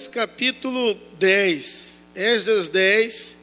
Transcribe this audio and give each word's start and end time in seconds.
Esdras 0.00 0.08
capítulo 0.08 0.94
10. 1.18 2.06
Esdras 2.14 2.70
10. 2.70 3.38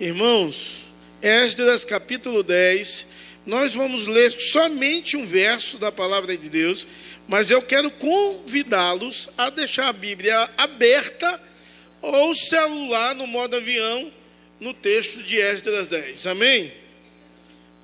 Irmãos, 0.00 0.86
Esdras 1.22 1.84
capítulo 1.84 2.42
10. 2.42 3.06
Nós 3.46 3.72
vamos 3.76 4.08
ler 4.08 4.32
somente 4.32 5.16
um 5.16 5.24
verso 5.24 5.78
da 5.78 5.92
palavra 5.92 6.36
de 6.36 6.48
Deus, 6.48 6.88
mas 7.28 7.52
eu 7.52 7.62
quero 7.62 7.88
convidá-los 7.92 9.28
a 9.38 9.48
deixar 9.48 9.88
a 9.88 9.92
Bíblia 9.92 10.50
aberta 10.58 11.40
ou 12.02 12.34
celular 12.34 13.14
no 13.14 13.28
modo 13.28 13.54
avião 13.54 14.12
no 14.58 14.74
texto 14.74 15.22
de 15.22 15.36
Esdras 15.38 15.86
10. 15.86 16.26
Amém? 16.26 16.72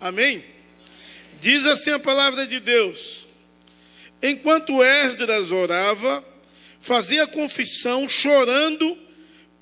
Amém? 0.01 0.45
Diz 1.39 1.67
assim 1.67 1.93
a 1.93 2.01
palavra 2.01 2.49
de 2.49 2.59
Deus: 2.59 3.29
Enquanto 4.21 4.83
Esdras 4.83 5.53
orava, 5.53 6.32
fazia 6.83 7.29
confissão, 7.29 8.09
chorando, 8.09 8.99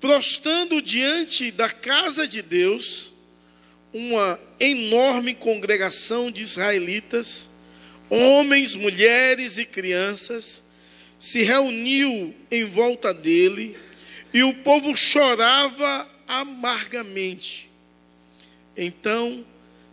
prostrando 0.00 0.80
diante 0.80 1.50
da 1.50 1.68
casa 1.68 2.26
de 2.26 2.40
Deus, 2.40 3.12
uma 3.92 4.40
enorme 4.58 5.34
congregação 5.34 6.30
de 6.30 6.40
israelitas, 6.40 7.50
homens, 8.08 8.74
mulheres 8.74 9.58
e 9.58 9.66
crianças, 9.66 10.64
se 11.18 11.42
reuniu 11.42 12.34
em 12.50 12.64
volta 12.64 13.12
dele, 13.12 13.76
e 14.32 14.42
o 14.42 14.54
povo 14.54 14.96
chorava 14.96 16.08
amargamente. 16.26 17.70
Então, 18.74 19.44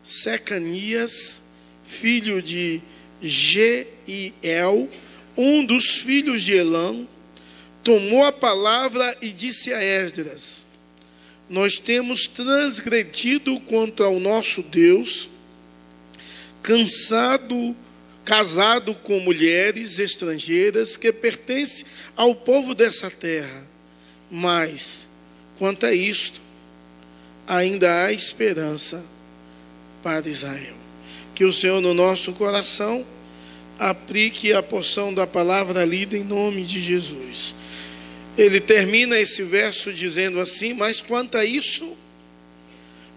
Secanias, 0.02 1.44
filho 1.86 2.41
de 2.41 2.81
Geiel, 3.22 4.89
um 5.36 5.66
dos 5.66 6.00
filhos 6.00 6.41
de 6.44 6.53
Elão, 6.53 7.08
tomou 7.88 8.25
a 8.25 8.33
palavra 8.33 9.16
e 9.21 9.31
disse 9.31 9.73
a 9.73 9.81
Esdras: 9.81 10.67
Nós 11.49 11.80
temos 11.80 12.27
transgredido 12.27 13.57
contra 13.61 14.09
o 14.09 14.19
nosso 14.19 14.61
Deus, 14.61 15.29
cansado, 16.61 17.73
casado 18.25 18.94
com 18.94 19.21
mulheres 19.21 19.99
estrangeiras 19.99 20.97
que 20.97 21.13
pertencem 21.13 21.85
ao 22.13 22.35
povo 22.35 22.75
dessa 22.75 23.09
terra. 23.09 23.66
Mas, 24.29 25.07
quanto 25.57 25.85
a 25.85 25.94
isto, 25.94 26.41
ainda 27.47 28.03
há 28.03 28.11
esperança 28.11 29.01
para 30.03 30.27
Israel. 30.27 30.75
Que 31.33 31.45
o 31.45 31.53
Senhor 31.53 31.79
no 31.79 31.94
nosso 31.94 32.33
coração 32.33 33.05
aplique 33.80 34.53
a 34.53 34.64
porção 34.64 35.14
da 35.14 35.28
palavra 35.28 35.86
lida 35.86 36.17
em 36.17 36.23
nome 36.23 36.64
de 36.64 36.80
Jesus. 36.80 37.56
Ele 38.38 38.59
termina 38.59 39.19
esse 39.19 39.44
verso 39.44 39.92
dizendo 39.94 40.39
assim: 40.39 40.73
Mas 40.73 41.02
quanto 41.02 41.38
a 41.38 41.45
isso, 41.45 41.97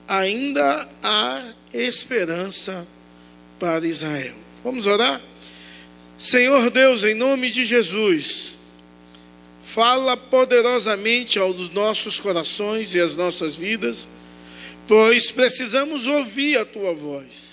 ainda 0.08 0.88
há 1.02 1.44
esperança 1.72 2.86
para 3.58 3.86
Israel. 3.86 4.34
Vamos 4.64 4.86
orar? 4.86 5.20
Senhor 6.16 6.70
Deus, 6.70 7.04
em 7.04 7.14
nome 7.14 7.50
de 7.50 7.64
Jesus, 7.64 8.56
fala 9.62 10.16
poderosamente 10.16 11.38
aos 11.38 11.70
nossos 11.70 12.20
corações 12.20 12.94
e 12.94 13.00
às 13.00 13.16
nossas 13.16 13.56
vidas 13.56 14.08
pois 14.90 15.30
precisamos 15.30 16.08
ouvir 16.08 16.58
a 16.58 16.64
tua 16.64 16.92
voz. 16.92 17.49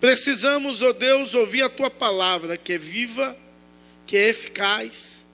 Precisamos, 0.00 0.82
ó 0.82 0.88
oh 0.88 0.92
Deus, 0.92 1.34
ouvir 1.34 1.62
a 1.62 1.68
tua 1.68 1.90
palavra, 1.90 2.56
que 2.56 2.74
é 2.74 2.78
viva, 2.78 3.36
que 4.06 4.16
é 4.16 4.28
eficaz, 4.28 5.26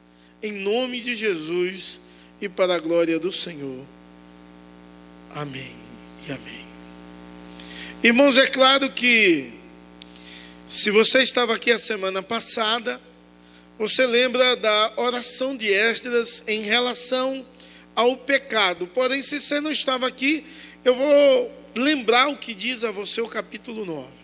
em 0.42 0.52
nome 0.52 1.00
de 1.00 1.14
Jesus 1.14 2.00
e 2.40 2.48
para 2.48 2.74
a 2.76 2.78
glória 2.78 3.18
do 3.18 3.30
Senhor. 3.30 3.84
Amém 5.34 5.74
e 6.28 6.32
amém. 6.32 6.66
Irmãos, 8.02 8.36
é 8.36 8.46
claro 8.46 8.90
que, 8.90 9.52
se 10.66 10.90
você 10.90 11.22
estava 11.22 11.54
aqui 11.54 11.70
a 11.70 11.78
semana 11.78 12.22
passada, 12.22 13.00
você 13.78 14.06
lembra 14.06 14.56
da 14.56 14.92
oração 14.96 15.56
de 15.56 15.68
Esdras 15.68 16.44
em 16.46 16.62
relação 16.62 17.46
ao 17.94 18.16
pecado. 18.16 18.86
Porém, 18.86 19.22
se 19.22 19.40
você 19.40 19.60
não 19.60 19.70
estava 19.70 20.06
aqui, 20.06 20.44
eu 20.84 20.94
vou 20.94 21.52
lembrar 21.76 22.28
o 22.28 22.36
que 22.36 22.54
diz 22.54 22.84
a 22.84 22.90
você 22.90 23.20
o 23.20 23.28
capítulo 23.28 23.84
9. 23.84 24.21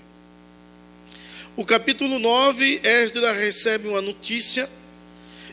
O 1.58 1.64
capítulo 1.64 2.20
9, 2.20 2.82
Esdras 2.84 3.36
recebe 3.36 3.88
uma 3.88 4.00
notícia, 4.00 4.70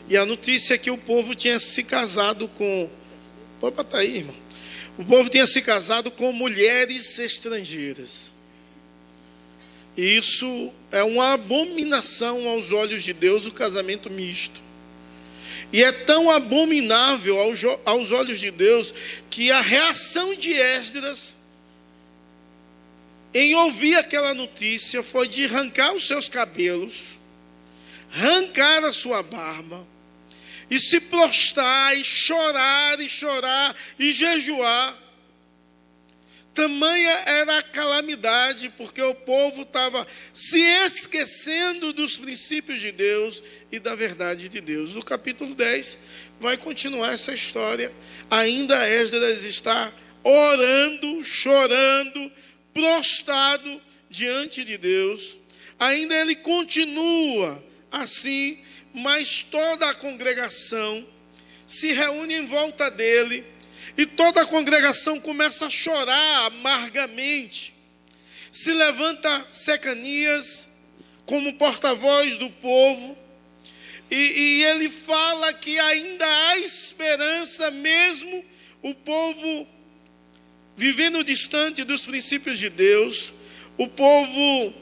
e 0.08 0.16
a 0.16 0.24
notícia 0.24 0.74
é 0.74 0.78
que 0.78 0.88
o 0.88 0.96
povo 0.96 1.34
tinha 1.34 1.58
se 1.58 1.82
casado 1.82 2.46
com. 2.46 2.88
Pode 3.58 3.74
botar 3.74 3.98
aí, 3.98 4.18
irmão. 4.18 4.36
O 4.96 5.04
povo 5.04 5.28
tinha 5.28 5.44
se 5.48 5.60
casado 5.60 6.12
com 6.12 6.32
mulheres 6.32 7.18
estrangeiras. 7.18 8.32
E 9.96 10.16
isso 10.16 10.70
é 10.92 11.02
uma 11.02 11.32
abominação 11.32 12.46
aos 12.50 12.70
olhos 12.70 13.02
de 13.02 13.12
Deus, 13.12 13.44
o 13.44 13.50
casamento 13.50 14.08
misto. 14.08 14.62
E 15.72 15.82
é 15.82 15.90
tão 15.90 16.30
abominável 16.30 17.36
aos 17.84 18.12
olhos 18.12 18.38
de 18.38 18.52
Deus 18.52 18.94
que 19.28 19.50
a 19.50 19.60
reação 19.60 20.36
de 20.36 20.52
Esdras 20.52 21.35
em 23.38 23.54
ouvir 23.54 23.96
aquela 23.96 24.34
notícia 24.34 25.02
foi 25.02 25.28
de 25.28 25.44
arrancar 25.44 25.92
os 25.92 26.06
seus 26.06 26.28
cabelos, 26.28 27.20
arrancar 28.12 28.84
a 28.84 28.92
sua 28.92 29.22
barba 29.22 29.86
e 30.70 30.78
se 30.78 31.00
prostrar 31.00 31.96
e 31.96 32.04
chorar 32.04 33.00
e 33.00 33.08
chorar 33.08 33.76
e 33.98 34.12
jejuar 34.12 35.06
Tamanha 36.56 37.10
era 37.26 37.58
a 37.58 37.62
calamidade, 37.62 38.72
porque 38.78 39.02
o 39.02 39.14
povo 39.14 39.60
estava 39.60 40.06
se 40.32 40.58
esquecendo 40.58 41.92
dos 41.92 42.16
princípios 42.16 42.80
de 42.80 42.90
Deus 42.90 43.42
e 43.70 43.78
da 43.78 43.94
verdade 43.94 44.48
de 44.48 44.62
Deus. 44.62 44.96
O 44.96 45.02
capítulo 45.02 45.54
10 45.54 45.98
vai 46.40 46.56
continuar 46.56 47.12
essa 47.12 47.34
história. 47.34 47.92
Ainda 48.30 48.88
Esdras 48.88 49.44
está 49.44 49.92
orando, 50.24 51.22
chorando, 51.26 52.32
prostrado 52.76 53.80
diante 54.10 54.62
de 54.62 54.76
Deus. 54.76 55.38
Ainda 55.78 56.14
ele 56.14 56.36
continua 56.36 57.64
assim, 57.90 58.58
mas 58.92 59.42
toda 59.42 59.88
a 59.88 59.94
congregação 59.94 61.06
se 61.66 61.92
reúne 61.92 62.34
em 62.34 62.44
volta 62.44 62.90
dele 62.90 63.46
e 63.96 64.04
toda 64.04 64.42
a 64.42 64.46
congregação 64.46 65.18
começa 65.18 65.64
a 65.64 65.70
chorar 65.70 66.46
amargamente. 66.48 67.74
Se 68.52 68.74
levanta 68.74 69.46
Secanias 69.50 70.68
como 71.24 71.54
porta-voz 71.54 72.36
do 72.36 72.50
povo, 72.50 73.18
e, 74.10 74.14
e, 74.14 74.64
ele 74.64 74.88
fala 74.88 75.52
que 75.52 75.78
ainda 75.80 76.24
há 76.24 76.58
esperança, 76.58 77.72
mesmo 77.72 78.44
o 78.80 78.94
povo 78.94 79.66
vivendo 80.76 81.24
distante 81.24 81.84
dos 81.84 82.04
princípios 82.04 82.58
de 82.58 82.68
Deus, 82.68 83.34
o 83.78 83.88
povo 83.88 84.74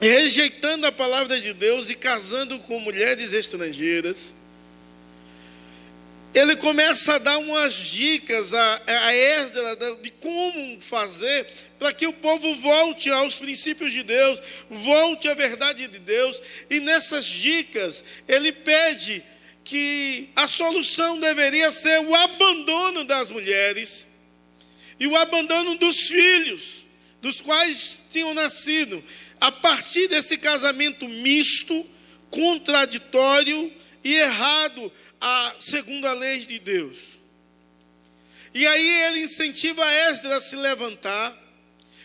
rejeitando 0.00 0.86
a 0.86 0.92
palavra 0.92 1.40
de 1.40 1.52
Deus 1.52 1.90
e 1.90 1.94
casando 1.94 2.58
com 2.60 2.78
mulheres 2.80 3.32
estrangeiras 3.32 4.34
ele 6.34 6.56
começa 6.56 7.14
a 7.14 7.18
dar 7.18 7.38
umas 7.38 7.74
dicas 7.74 8.52
a, 8.52 8.82
a 8.86 9.14
Esdras 9.14 9.78
de 10.02 10.10
como 10.10 10.80
fazer 10.80 11.46
para 11.78 11.92
que 11.92 12.06
o 12.06 12.12
povo 12.12 12.54
volte 12.56 13.10
aos 13.10 13.36
princípios 13.36 13.92
de 13.92 14.02
Deus, 14.02 14.40
volte 14.68 15.28
à 15.28 15.34
verdade 15.34 15.86
de 15.86 15.98
Deus, 15.98 16.40
e 16.68 16.80
nessas 16.80 17.24
dicas 17.24 18.04
ele 18.26 18.52
pede 18.52 19.24
que 19.64 20.30
a 20.34 20.48
solução 20.48 21.20
deveria 21.20 21.70
ser 21.70 22.00
o 22.00 22.14
abandono 22.14 23.04
das 23.04 23.30
mulheres 23.30 24.07
e 24.98 25.06
o 25.06 25.16
abandono 25.16 25.76
dos 25.76 26.08
filhos, 26.08 26.86
dos 27.20 27.40
quais 27.40 28.04
tinham 28.10 28.34
nascido, 28.34 29.02
a 29.40 29.52
partir 29.52 30.08
desse 30.08 30.36
casamento 30.38 31.08
misto, 31.08 31.86
contraditório 32.30 33.72
e 34.04 34.14
errado 34.14 34.92
a, 35.20 35.54
segundo 35.58 36.06
a 36.06 36.12
lei 36.12 36.44
de 36.44 36.58
Deus. 36.58 36.96
E 38.54 38.66
aí 38.66 38.88
ele 39.04 39.20
incentiva 39.20 39.84
Esdras 40.10 40.32
a 40.32 40.40
se 40.40 40.56
levantar, 40.56 41.36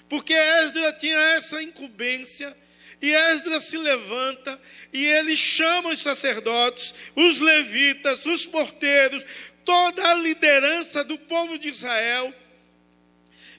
porque 0.07 0.33
Esdras 0.33 0.95
tinha 0.99 1.17
essa 1.35 1.61
incumbência, 1.61 2.55
e 3.01 3.13
Esdras 3.13 3.65
se 3.65 3.77
levanta 3.77 4.57
e 4.93 5.03
ele 5.05 5.35
chama 5.35 5.89
os 5.89 5.99
sacerdotes, 5.99 6.93
os 7.13 7.39
levitas, 7.41 8.25
os 8.25 8.45
porteiros, 8.45 9.25
toda 9.65 10.09
a 10.09 10.13
liderança 10.13 11.03
do 11.03 11.17
povo 11.17 11.57
de 11.57 11.67
Israel. 11.67 12.33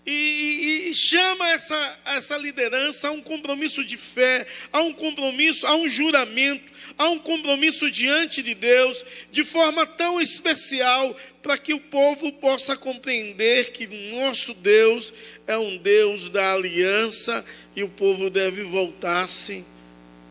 E, 0.06 0.90
e, 0.90 0.94
chama 0.94 1.50
essa, 1.52 1.98
essa 2.04 2.36
liderança 2.36 3.08
a 3.08 3.12
um 3.12 3.22
compromisso 3.22 3.82
de 3.82 3.96
fé, 3.96 4.46
a 4.70 4.80
um 4.80 4.92
compromisso, 4.92 5.66
a 5.66 5.74
um 5.76 5.88
juramento, 5.88 6.72
a 6.98 7.08
um 7.08 7.18
compromisso 7.18 7.90
diante 7.90 8.42
de 8.42 8.54
Deus, 8.54 9.04
de 9.30 9.44
forma 9.44 9.86
tão 9.86 10.20
especial, 10.20 11.16
para 11.42 11.56
que 11.56 11.72
o 11.72 11.80
povo 11.80 12.32
possa 12.32 12.76
compreender 12.76 13.72
que 13.72 13.86
nosso 14.14 14.52
Deus 14.54 15.12
é 15.46 15.56
um 15.56 15.76
Deus 15.76 16.28
da 16.28 16.52
aliança 16.52 17.44
e 17.74 17.82
o 17.82 17.88
povo 17.88 18.28
deve 18.28 18.62
voltar-se 18.62 19.64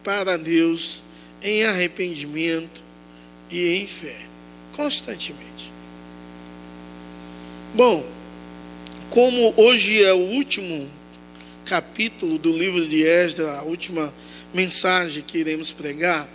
para 0.04 0.38
Deus 0.38 1.04
em 1.42 1.64
arrependimento 1.64 2.84
e 3.50 3.76
em 3.76 3.88
fé, 3.88 4.26
constantemente. 4.72 5.72
Bom, 7.74 8.13
como 9.14 9.54
hoje 9.58 10.04
é 10.04 10.12
o 10.12 10.18
último 10.18 10.92
capítulo 11.68 12.40
do 12.40 12.52
livro 12.52 12.84
de 12.88 13.04
Esdras, 13.04 13.48
a 13.48 13.62
última 13.62 14.12
mensagem 14.52 15.22
que 15.22 15.38
iremos 15.38 15.72
pregar, 15.72 16.28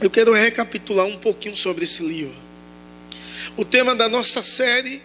eu 0.00 0.08
quero 0.08 0.32
recapitular 0.32 1.04
um 1.04 1.18
pouquinho 1.18 1.54
sobre 1.54 1.84
esse 1.84 2.02
livro. 2.02 2.34
O 3.54 3.62
tema 3.62 3.94
da 3.94 4.08
nossa 4.08 4.42
série 4.42 5.02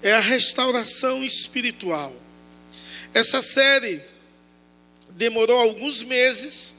é 0.00 0.12
a 0.12 0.20
restauração 0.20 1.24
espiritual. 1.24 2.14
Essa 3.12 3.42
série 3.42 4.00
demorou 5.16 5.58
alguns 5.58 6.04
meses, 6.04 6.76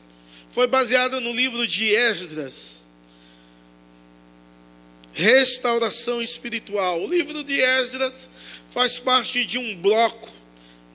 foi 0.50 0.66
baseada 0.66 1.20
no 1.20 1.34
livro 1.34 1.68
de 1.68 1.94
Esdras. 1.94 2.81
Restauração 5.14 6.22
espiritual. 6.22 7.04
O 7.04 7.08
livro 7.08 7.44
de 7.44 7.60
Esdras 7.60 8.30
faz 8.70 8.98
parte 8.98 9.46
de 9.46 9.58
um 9.58 9.76
bloco 9.76 10.30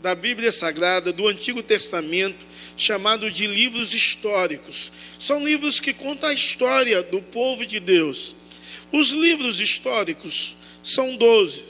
da 0.02 0.14
Bíblia 0.14 0.52
Sagrada 0.52 1.12
do 1.12 1.28
Antigo 1.28 1.62
Testamento 1.62 2.46
chamado 2.76 3.30
de 3.30 3.46
livros 3.46 3.92
históricos. 3.94 4.92
São 5.18 5.46
livros 5.46 5.80
que 5.80 5.92
contam 5.92 6.28
a 6.28 6.34
história 6.34 7.02
do 7.02 7.20
povo 7.20 7.66
de 7.66 7.80
Deus. 7.80 8.34
Os 8.92 9.10
livros 9.10 9.60
históricos 9.60 10.56
são 10.82 11.16
doze: 11.16 11.62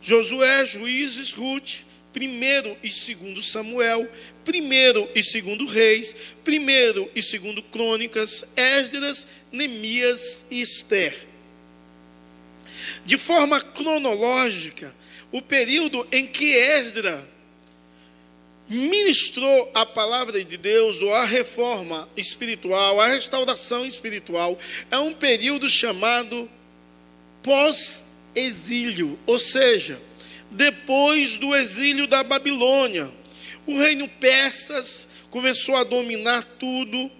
Josué, 0.00 0.66
Juízes, 0.66 1.32
Ruth, 1.32 1.80
primeiro 2.12 2.76
e 2.82 2.90
segundo 2.90 3.42
Samuel, 3.42 4.08
primeiro 4.44 5.08
e 5.14 5.22
segundo 5.22 5.66
Reis, 5.66 6.14
primeiro 6.44 7.10
e 7.14 7.22
segundo 7.22 7.62
Crônicas, 7.62 8.44
Esdras, 8.56 9.26
Neemias 9.52 10.44
e 10.50 10.62
Esther. 10.62 11.27
De 13.04 13.16
forma 13.16 13.60
cronológica, 13.60 14.94
o 15.30 15.42
período 15.42 16.06
em 16.10 16.26
que 16.26 16.52
Esdras 16.52 17.22
ministrou 18.68 19.70
a 19.74 19.86
palavra 19.86 20.44
de 20.44 20.56
Deus, 20.56 21.00
ou 21.00 21.12
a 21.14 21.24
reforma 21.24 22.08
espiritual, 22.16 23.00
a 23.00 23.06
restauração 23.06 23.86
espiritual, 23.86 24.58
é 24.90 24.98
um 24.98 25.14
período 25.14 25.70
chamado 25.70 26.50
pós-exílio, 27.42 29.18
ou 29.26 29.38
seja, 29.38 30.00
depois 30.50 31.38
do 31.38 31.54
exílio 31.54 32.06
da 32.06 32.22
Babilônia. 32.22 33.10
O 33.66 33.78
reino 33.78 34.08
persas 34.08 35.08
começou 35.30 35.76
a 35.76 35.84
dominar 35.84 36.44
tudo 36.44 37.10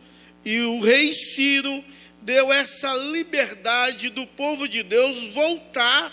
e 0.44 0.60
o 0.60 0.80
rei 0.80 1.12
Ciro 1.12 1.82
deu 2.28 2.52
essa 2.52 2.92
liberdade 2.94 4.10
do 4.10 4.26
povo 4.26 4.68
de 4.68 4.82
Deus 4.82 5.32
voltar 5.32 6.12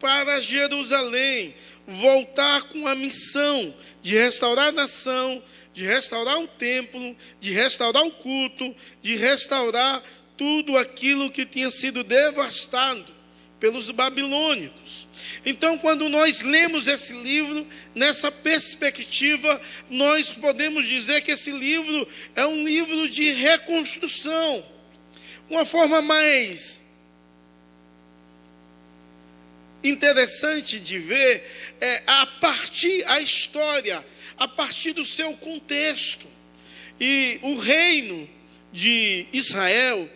para 0.00 0.40
Jerusalém, 0.40 1.54
voltar 1.86 2.62
com 2.62 2.88
a 2.88 2.94
missão 2.94 3.74
de 4.00 4.14
restaurar 4.14 4.68
a 4.68 4.72
nação, 4.72 5.42
de 5.70 5.84
restaurar 5.84 6.40
o 6.40 6.48
templo, 6.48 7.14
de 7.38 7.50
restaurar 7.50 8.02
o 8.04 8.12
culto, 8.12 8.74
de 9.02 9.16
restaurar 9.16 10.02
tudo 10.34 10.78
aquilo 10.78 11.30
que 11.30 11.44
tinha 11.44 11.70
sido 11.70 12.02
devastado 12.02 13.12
pelos 13.60 13.90
babilônicos. 13.90 15.06
Então, 15.44 15.76
quando 15.76 16.08
nós 16.08 16.40
lemos 16.40 16.88
esse 16.88 17.12
livro, 17.12 17.66
nessa 17.94 18.32
perspectiva, 18.32 19.60
nós 19.90 20.30
podemos 20.30 20.86
dizer 20.86 21.20
que 21.20 21.32
esse 21.32 21.50
livro 21.50 22.08
é 22.34 22.46
um 22.46 22.64
livro 22.64 23.10
de 23.10 23.30
reconstrução. 23.32 24.72
Uma 25.48 25.66
forma 25.66 26.00
mais 26.00 26.82
interessante 29.82 30.80
de 30.80 30.98
ver 30.98 31.76
é 31.80 32.02
a 32.06 32.26
partir 32.26 33.04
a 33.06 33.20
história, 33.20 34.04
a 34.36 34.48
partir 34.48 34.92
do 34.92 35.04
seu 35.04 35.36
contexto. 35.36 36.26
E 36.98 37.38
o 37.42 37.56
reino 37.56 38.28
de 38.72 39.26
Israel 39.32 40.08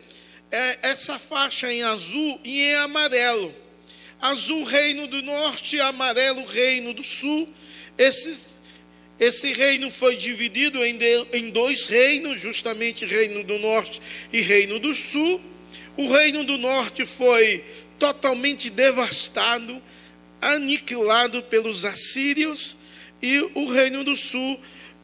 é 0.51 0.79
essa 0.83 1.19
faixa 1.19 1.73
em 1.73 1.83
azul 1.83 2.41
e 2.43 2.63
em 2.63 2.75
amarelo. 2.77 3.55
Azul, 4.21 4.65
reino 4.65 5.07
do 5.07 5.23
norte, 5.23 5.79
amarelo, 5.81 6.45
reino 6.47 6.95
do 6.95 7.05
sul. 7.05 7.49
Esses, 7.97 8.58
esse 9.19 9.53
reino 9.53 9.91
foi 9.91 10.17
dividido 10.17 10.85
em, 10.85 11.51
dois 11.51 11.89
reinos, 11.89 12.41
justamente 12.41 13.05
reino 13.05 13.43
do 13.43 13.59
norte 13.59 14.01
e 14.33 14.41
reino 14.41 14.79
do 14.79 14.95
sul. 14.95 15.41
O 15.97 16.09
reino 16.13 16.45
do 16.45 16.57
norte 16.57 17.05
foi 17.05 17.65
totalmente 17.99 18.71
devastado, 18.71 19.83
aniquilado 20.41 21.43
pelos 21.43 21.85
assírios, 21.85 22.77
e 23.21 23.41
o 23.55 23.67
reino 23.69 24.05
do 24.05 24.17
sul 24.17 24.61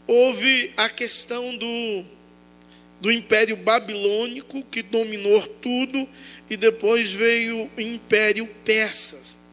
houve 0.07 0.73
a 0.77 0.89
questão 0.89 1.57
do, 1.57 2.05
do 3.01 3.11
império 3.11 3.57
babilônico 3.57 4.63
que 4.71 4.83
dominou 4.83 5.45
tudo, 5.61 6.09
e 6.49 6.57
depois 6.57 7.13
veio 7.13 7.69
o 7.77 7.81
império 7.81 8.47
persas. 8.65 9.44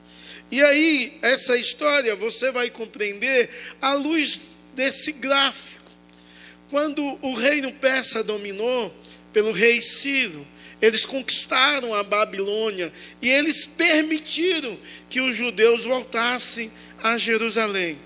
E 0.51 0.61
aí, 0.61 1.17
essa 1.21 1.57
história 1.57 2.15
você 2.15 2.51
vai 2.51 2.69
compreender 2.69 3.49
à 3.81 3.93
luz 3.93 4.51
desse 4.75 5.13
gráfico. 5.13 5.91
Quando 6.69 7.17
o 7.21 7.33
reino 7.33 7.71
persa 7.71 8.23
dominou 8.23 8.93
pelo 9.31 9.51
rei 9.51 9.79
Ciro, 9.81 10.45
eles 10.81 11.05
conquistaram 11.05 11.93
a 11.93 12.03
Babilônia 12.03 12.91
e 13.21 13.29
eles 13.29 13.65
permitiram 13.65 14.77
que 15.09 15.21
os 15.21 15.35
judeus 15.35 15.85
voltassem 15.85 16.71
a 17.01 17.17
Jerusalém. 17.17 17.97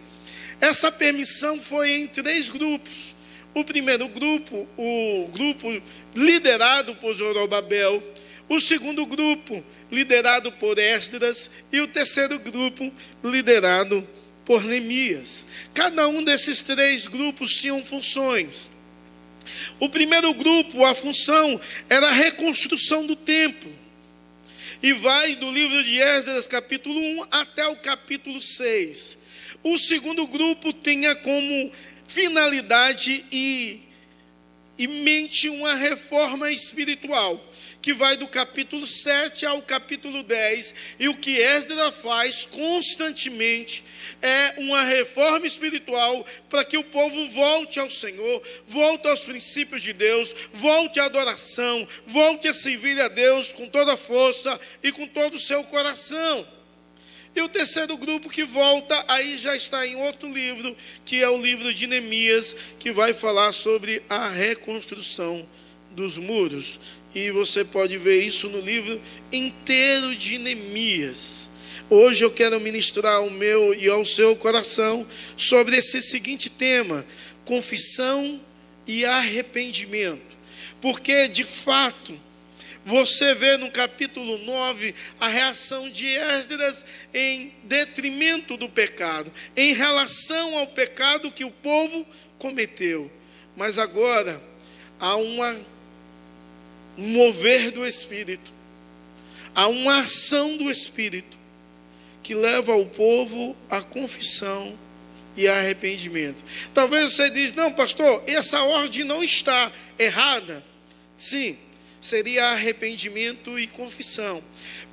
Essa 0.59 0.91
permissão 0.91 1.59
foi 1.59 1.91
em 1.91 2.07
três 2.07 2.49
grupos. 2.49 3.15
O 3.53 3.63
primeiro 3.63 4.07
grupo, 4.09 4.67
o 4.77 5.29
grupo 5.31 5.81
liderado 6.13 6.93
por 6.95 7.13
Zorobabel, 7.13 8.03
o 8.47 8.59
segundo 8.59 9.05
grupo, 9.05 9.63
liderado 9.91 10.51
por 10.51 10.77
Esdras, 10.77 11.49
e 11.71 11.79
o 11.79 11.87
terceiro 11.87 12.37
grupo, 12.37 12.91
liderado 13.23 14.07
por 14.45 14.63
Neemias. 14.63 15.47
Cada 15.73 16.07
um 16.07 16.23
desses 16.23 16.61
três 16.61 17.07
grupos 17.07 17.55
tinham 17.55 17.83
funções. 17.83 18.69
O 19.79 19.89
primeiro 19.89 20.33
grupo, 20.33 20.85
a 20.85 20.93
função 20.93 21.59
era 21.89 22.07
a 22.07 22.13
reconstrução 22.13 23.05
do 23.05 23.15
templo. 23.15 23.73
E 24.81 24.93
vai 24.93 25.35
do 25.35 25.49
livro 25.51 25.83
de 25.83 25.99
Esdras, 25.99 26.45
capítulo 26.45 26.99
1 26.99 27.25
até 27.31 27.67
o 27.67 27.75
capítulo 27.75 28.39
6. 28.39 29.17
O 29.63 29.79
segundo 29.79 30.27
grupo 30.27 30.71
tinha 30.71 31.15
como 31.15 31.71
finalidade 32.07 33.25
e, 33.31 33.81
e 34.77 34.87
mente 34.87 35.49
uma 35.49 35.73
reforma 35.73 36.51
espiritual 36.51 37.41
que 37.85 37.93
vai 37.93 38.17
do 38.17 38.27
capítulo 38.27 38.87
7 38.87 39.45
ao 39.45 39.61
capítulo 39.61 40.23
10, 40.23 40.73
e 40.99 41.07
o 41.07 41.15
que 41.15 41.37
Esdras 41.37 41.93
faz 42.01 42.43
constantemente 42.43 43.83
é 44.23 44.55
uma 44.57 44.81
reforma 44.81 45.45
espiritual 45.45 46.25
para 46.49 46.65
que 46.65 46.79
o 46.79 46.83
povo 46.83 47.29
volte 47.29 47.79
ao 47.79 47.87
Senhor, 47.87 48.41
volte 48.67 49.07
aos 49.07 49.19
princípios 49.19 49.83
de 49.83 49.93
Deus, 49.93 50.33
volte 50.51 50.99
à 50.99 51.05
adoração, 51.05 51.87
volte 52.07 52.47
a 52.47 52.55
servir 52.55 52.99
a 52.99 53.07
Deus 53.07 53.53
com 53.53 53.67
toda 53.67 53.93
a 53.93 53.97
força 53.97 54.59
e 54.81 54.91
com 54.91 55.05
todo 55.05 55.35
o 55.35 55.39
seu 55.39 55.63
coração. 55.65 56.47
E 57.35 57.41
o 57.43 57.47
terceiro 57.47 57.95
grupo 57.97 58.31
que 58.31 58.45
volta, 58.45 59.05
aí 59.07 59.37
já 59.37 59.55
está 59.55 59.85
em 59.85 59.95
outro 59.97 60.27
livro, 60.27 60.75
que 61.05 61.21
é 61.21 61.29
o 61.29 61.39
livro 61.39 61.71
de 61.71 61.85
Neemias, 61.85 62.55
que 62.79 62.91
vai 62.91 63.13
falar 63.13 63.51
sobre 63.51 64.01
a 64.09 64.27
reconstrução 64.27 65.47
dos 65.91 66.17
muros. 66.17 66.79
E 67.15 67.31
você 67.31 67.63
pode 67.63 67.97
ver 67.97 68.21
isso 68.21 68.49
no 68.49 68.59
livro 68.59 69.01
inteiro 69.31 70.13
de 70.17 70.37
Neemias. 70.37 71.49
Hoje 71.89 72.25
eu 72.25 72.29
quero 72.29 72.59
ministrar 72.59 73.15
ao 73.15 73.29
meu 73.29 73.73
e 73.73 73.87
ao 73.87 74.05
seu 74.05 74.35
coração 74.35 75.07
sobre 75.37 75.77
esse 75.77 76.01
seguinte 76.01 76.49
tema: 76.49 77.05
confissão 77.45 78.41
e 78.85 79.05
arrependimento. 79.05 80.35
Porque, 80.81 81.29
de 81.29 81.45
fato, 81.45 82.19
você 82.83 83.33
vê 83.33 83.55
no 83.55 83.71
capítulo 83.71 84.37
9 84.39 84.93
a 85.17 85.29
reação 85.29 85.89
de 85.89 86.05
Esdras 86.05 86.85
em 87.13 87.53
detrimento 87.63 88.57
do 88.57 88.67
pecado, 88.67 89.31
em 89.55 89.73
relação 89.73 90.57
ao 90.57 90.67
pecado 90.67 91.31
que 91.31 91.45
o 91.45 91.51
povo 91.51 92.05
cometeu. 92.37 93.09
Mas 93.55 93.79
agora 93.79 94.43
há 94.99 95.15
uma, 95.15 95.57
um 96.97 97.09
mover 97.09 97.71
do 97.71 97.85
Espírito, 97.85 98.53
há 99.53 99.67
uma 99.67 99.99
ação 99.99 100.57
do 100.57 100.69
Espírito 100.71 101.37
que 102.21 102.33
leva 102.33 102.75
o 102.75 102.85
povo 102.85 103.55
à 103.69 103.81
confissão 103.83 104.77
e 105.37 105.47
arrependimento. 105.47 106.43
Talvez 106.73 107.13
você 107.13 107.29
diz, 107.29 107.53
não, 107.53 107.71
pastor, 107.71 108.23
essa 108.25 108.63
ordem 108.63 109.03
não 109.03 109.23
está 109.23 109.71
errada. 109.99 110.63
Sim, 111.17 111.57
seria 112.01 112.45
arrependimento 112.51 113.59
e 113.59 113.67
confissão. 113.67 114.43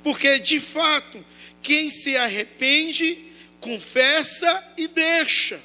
Porque, 0.03 0.39
de 0.39 0.59
fato, 0.59 1.23
quem 1.61 1.89
se 1.89 2.15
arrepende, 2.17 3.17
confessa 3.59 4.63
e 4.77 4.87
deixa. 4.87 5.59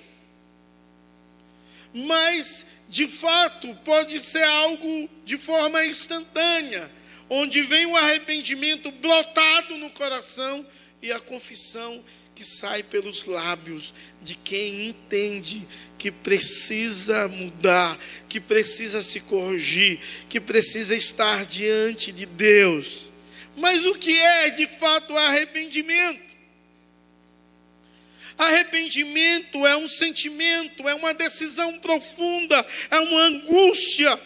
Mas, 1.92 2.64
de 2.88 3.07
fato, 3.07 3.75
pode 3.85 4.21
ser 4.21 4.42
algo 4.42 5.11
de 5.25 5.37
forma 5.37 5.85
instantânea, 5.85 6.90
onde 7.28 7.61
vem 7.61 7.85
o 7.85 7.97
arrependimento 7.97 8.90
brotado 8.90 9.76
no 9.76 9.90
coração 9.90 10.66
e 11.02 11.12
a 11.12 11.21
confissão 11.21 12.02
que 12.35 12.45
sai 12.45 12.83
pelos 12.83 13.25
lábios 13.26 13.92
de 14.23 14.37
quem 14.37 14.88
entende 14.88 15.68
que 15.99 16.11
precisa 16.11 17.28
mudar, 17.28 17.99
que 18.28 18.40
precisa 18.40 19.02
se 19.02 19.21
corrigir, 19.21 19.99
que 20.28 20.40
precisa 20.40 20.97
estar 20.97 21.45
diante 21.45 22.11
de 22.11 22.25
Deus. 22.25 23.12
Mas 23.57 23.85
o 23.85 23.95
que 23.97 24.16
é 24.16 24.50
de 24.50 24.66
fato 24.66 25.16
arrependimento? 25.16 26.28
Arrependimento 28.38 29.66
é 29.66 29.76
um 29.76 29.88
sentimento, 29.88 30.88
é 30.88 30.95
uma 30.95 31.12
decisão 31.12 31.78
profunda, 31.80 32.64
é 32.90 33.00
uma 33.00 33.21
angústia 33.23 34.18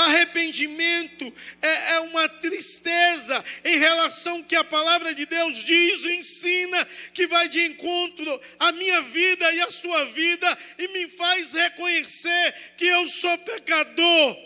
Arrependimento 0.00 1.32
é, 1.60 1.92
é 1.92 2.00
uma 2.00 2.26
tristeza 2.26 3.44
em 3.62 3.78
relação 3.78 4.42
que 4.42 4.56
a 4.56 4.64
palavra 4.64 5.14
de 5.14 5.26
Deus 5.26 5.62
diz 5.62 6.04
ensina 6.06 6.86
que 7.12 7.26
vai 7.26 7.48
de 7.50 7.66
encontro 7.66 8.40
à 8.58 8.72
minha 8.72 9.02
vida 9.02 9.52
e 9.52 9.60
à 9.60 9.70
sua 9.70 10.06
vida 10.06 10.58
e 10.78 10.88
me 10.88 11.06
faz 11.08 11.52
reconhecer 11.52 12.54
que 12.78 12.86
eu 12.86 13.06
sou 13.08 13.36
pecador. 13.38 14.38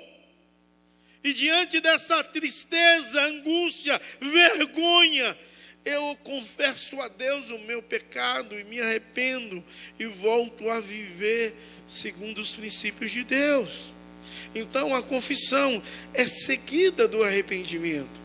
E 1.23 1.33
diante 1.33 1.81
dessa 1.81 2.23
tristeza, 2.25 3.23
angústia, 3.23 4.01
vergonha, 4.21 5.39
eu 5.85 6.17
confesso 6.25 7.01
a 7.01 7.09
Deus 7.09 7.51
o 7.51 7.59
meu 7.59 7.83
pecado 7.83 8.59
e 8.59 8.65
me 8.65 8.81
arrependo 8.81 9.63
e 9.99 10.07
volto 10.07 10.71
a 10.71 10.81
viver 10.81 11.55
segundo 11.87 12.41
os 12.41 12.55
princípios 12.55 13.11
de 13.11 13.23
Deus. 13.23 13.95
Então 14.55 14.95
a 14.95 15.03
confissão 15.03 15.83
é 16.15 16.27
seguida 16.27 17.07
do 17.07 17.23
arrependimento. 17.23 18.23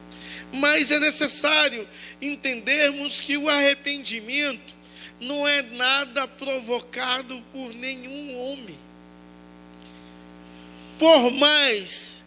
Mas 0.54 0.92
é 0.92 1.00
necessário 1.00 1.88
entendermos 2.22 3.20
que 3.20 3.38
o 3.38 3.50
arrependimento 3.50 4.74
não 5.20 5.48
é 5.48 5.62
nada 5.62 6.28
provocado 6.28 7.44
por 7.52 7.74
nenhum 7.76 8.36
homem. 8.38 8.78
Por 10.98 11.32
mais 11.32 12.19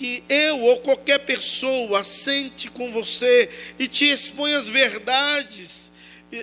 que 0.00 0.24
eu 0.30 0.60
ou 0.62 0.80
qualquer 0.80 1.18
pessoa 1.18 2.02
sente 2.02 2.70
com 2.70 2.90
você 2.90 3.50
e 3.78 3.86
te 3.86 4.06
exponha 4.06 4.56
as 4.56 4.66
verdades 4.66 5.90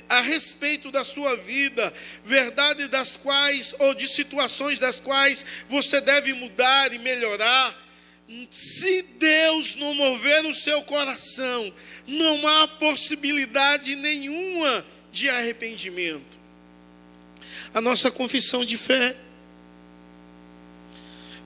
a 0.07 0.21
respeito 0.21 0.91
da 0.91 1.03
sua 1.03 1.35
vida, 1.35 1.91
verdade 2.23 2.87
das 2.87 3.17
quais, 3.17 3.73
ou 3.79 3.95
de 3.95 4.07
situações 4.07 4.77
das 4.77 4.99
quais 4.99 5.43
você 5.67 5.99
deve 5.99 6.33
mudar 6.33 6.93
e 6.93 6.99
melhorar. 6.99 7.75
Se 8.51 9.01
Deus 9.01 9.73
não 9.73 9.91
mover 9.95 10.45
o 10.45 10.53
seu 10.53 10.83
coração, 10.83 11.73
não 12.05 12.47
há 12.47 12.67
possibilidade 12.67 13.95
nenhuma 13.95 14.85
de 15.11 15.29
arrependimento. 15.29 16.37
A 17.73 17.81
nossa 17.81 18.11
confissão 18.11 18.63
de 18.63 18.77
fé, 18.77 19.17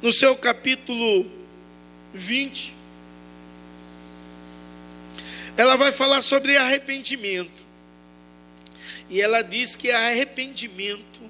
no 0.02 0.12
seu 0.12 0.36
capítulo 0.36 1.40
20, 2.14 2.74
ela 5.58 5.76
vai 5.76 5.92
falar 5.92 6.22
sobre 6.22 6.58
arrependimento. 6.58 7.66
E 9.10 9.22
ela 9.22 9.42
diz 9.42 9.76
que 9.76 9.92
arrependimento 9.92 11.22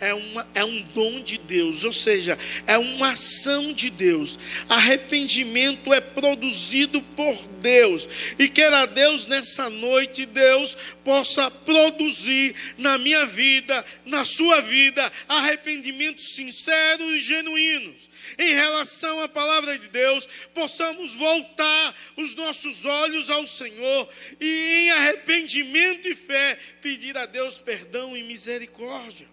é, 0.00 0.12
uma, 0.12 0.46
é 0.54 0.64
um 0.64 0.82
dom 0.94 1.22
de 1.22 1.38
Deus, 1.38 1.84
ou 1.84 1.92
seja, 1.92 2.38
é 2.66 2.76
uma 2.76 3.12
ação 3.12 3.72
de 3.72 3.88
Deus. 3.88 4.38
Arrependimento 4.68 5.92
é 5.92 6.00
produzido 6.00 7.00
por 7.00 7.34
Deus. 7.60 8.06
E 8.38 8.48
queira 8.48 8.86
Deus 8.86 9.26
nessa 9.26 9.70
noite, 9.70 10.26
Deus 10.26 10.76
possa 11.02 11.50
produzir 11.50 12.54
na 12.76 12.98
minha 12.98 13.24
vida, 13.26 13.84
na 14.04 14.24
sua 14.24 14.60
vida, 14.60 15.10
arrependimentos 15.28 16.34
sinceros 16.34 17.10
e 17.14 17.20
genuínos 17.20 18.13
em 18.38 18.54
relação 18.54 19.20
à 19.22 19.28
palavra 19.28 19.78
de 19.78 19.88
Deus, 19.88 20.28
possamos 20.52 21.14
voltar 21.14 21.94
os 22.16 22.34
nossos 22.34 22.84
olhos 22.84 23.30
ao 23.30 23.46
Senhor 23.46 24.08
e, 24.40 24.46
em 24.46 24.90
arrependimento 24.90 26.08
e 26.08 26.14
fé, 26.14 26.58
pedir 26.80 27.16
a 27.16 27.26
Deus 27.26 27.58
perdão 27.58 28.16
e 28.16 28.22
misericórdia. 28.22 29.28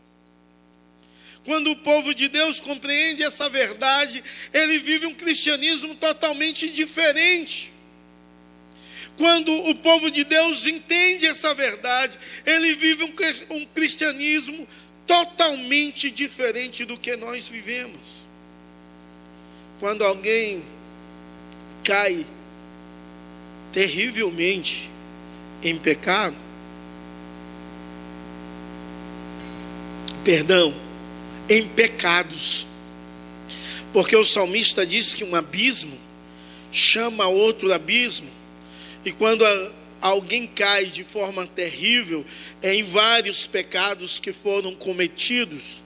Quando 1.44 1.72
o 1.72 1.76
povo 1.76 2.14
de 2.14 2.28
Deus 2.28 2.60
compreende 2.60 3.24
essa 3.24 3.50
verdade, 3.50 4.24
ele 4.54 4.78
vive 4.78 5.08
um 5.08 5.16
cristianismo 5.16 5.96
totalmente 5.96 6.70
diferente. 6.70 7.74
Quando 9.18 9.52
o 9.70 9.76
povo 9.76 10.10
de 10.10 10.24
Deus 10.24 10.68
entende 10.68 11.26
essa 11.26 11.54
verdade, 11.54 12.18
ele 12.46 12.76
vive 12.76 13.04
um, 13.50 13.66
cristianismo 13.66 14.68
totalmente 15.06 16.10
diferente 16.10 16.86
do 16.86 17.00
que 17.00 17.16
nós 17.16 17.48
vivemos. 17.48 18.21
Quando 19.82 20.04
alguém 20.04 20.64
cai 21.84 22.24
terrivelmente 23.74 24.92
em 25.64 25.76
pecado, 25.76 26.36
perdão, 30.24 30.72
em 31.50 31.68
pecados, 31.68 32.68
porque 33.92 34.16
o 34.16 34.24
salmista 34.24 34.86
diz 34.86 35.16
que 35.16 35.24
um 35.24 35.34
abismo 35.34 35.98
chama 36.72 37.26
outro 37.26 37.74
abismo, 37.74 38.30
e 39.04 39.12
quando 39.12 39.44
alguém 40.00 40.46
cai 40.46 40.86
de 40.86 41.04
forma 41.04 41.48
terrível 41.48 42.24
é 42.62 42.76
em 42.76 42.84
vários 42.84 43.48
pecados 43.48 44.20
que 44.20 44.32
foram 44.32 44.76
cometidos, 44.76 45.81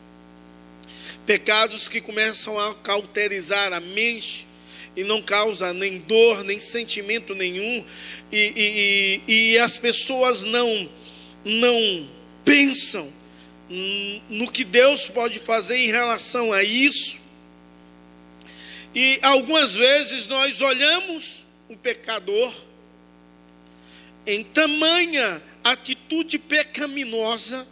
Pecados 1.26 1.88
que 1.88 2.02
começam 2.02 2.60
a 2.60 2.76
cauterizar 2.76 3.74
a 3.74 3.80
mente 3.80 4.48
e 4.96 5.04
não 5.04 5.22
causa 5.22 5.74
nem 5.74 5.98
dor, 6.00 6.44
nem 6.44 6.60
sentimento 6.60 7.36
nenhum, 7.36 7.84
e, 8.32 9.22
e, 9.28 9.34
e, 9.34 9.60
as 9.60 9.76
pessoas 9.76 10.44
não, 10.44 10.90
não 11.44 12.10
pensam 12.46 13.12
no 14.30 14.50
que 14.52 14.64
Deus 14.64 15.08
pode 15.08 15.40
fazer 15.40 15.78
em 15.78 15.88
relação 15.88 16.54
a 16.54 16.64
isso. 16.64 17.20
E 18.94 19.20
algumas 19.22 19.76
vezes 19.76 20.28
nós 20.28 20.62
olhamos 20.62 21.46
o 21.68 21.76
pecador 21.76 22.54
em 24.26 24.44
tamanha 24.44 25.44
atitude 25.64 26.40
pecaminosa 26.40 27.68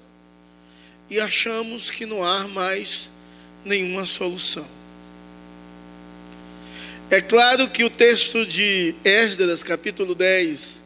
e 1.10 1.20
achamos 1.20 1.90
que 1.90 2.06
não 2.06 2.24
há 2.24 2.48
mais 2.48 3.10
nenhuma 3.66 4.06
solução. 4.06 4.68
É 7.10 7.22
claro 7.22 7.70
que 7.70 7.84
o 7.84 7.90
texto 7.90 8.46
de 8.46 8.96
Esdras, 9.04 9.62
capítulo 9.62 10.16
10, 10.16 10.84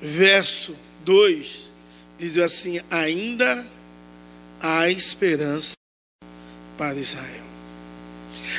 verso 0.00 0.76
2, 1.04 1.76
diz 2.18 2.38
assim: 2.38 2.80
ainda 2.90 3.66
há 4.60 4.88
esperança 4.88 5.74
para 6.78 6.98
Israel. 6.98 7.44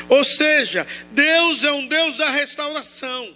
Ou 0.10 0.24
seja, 0.24 0.86
Deus 1.12 1.63
é 1.63 1.72
um 1.72 1.88
Deus 1.88 2.18
da 2.18 2.30
restauração. 2.30 3.36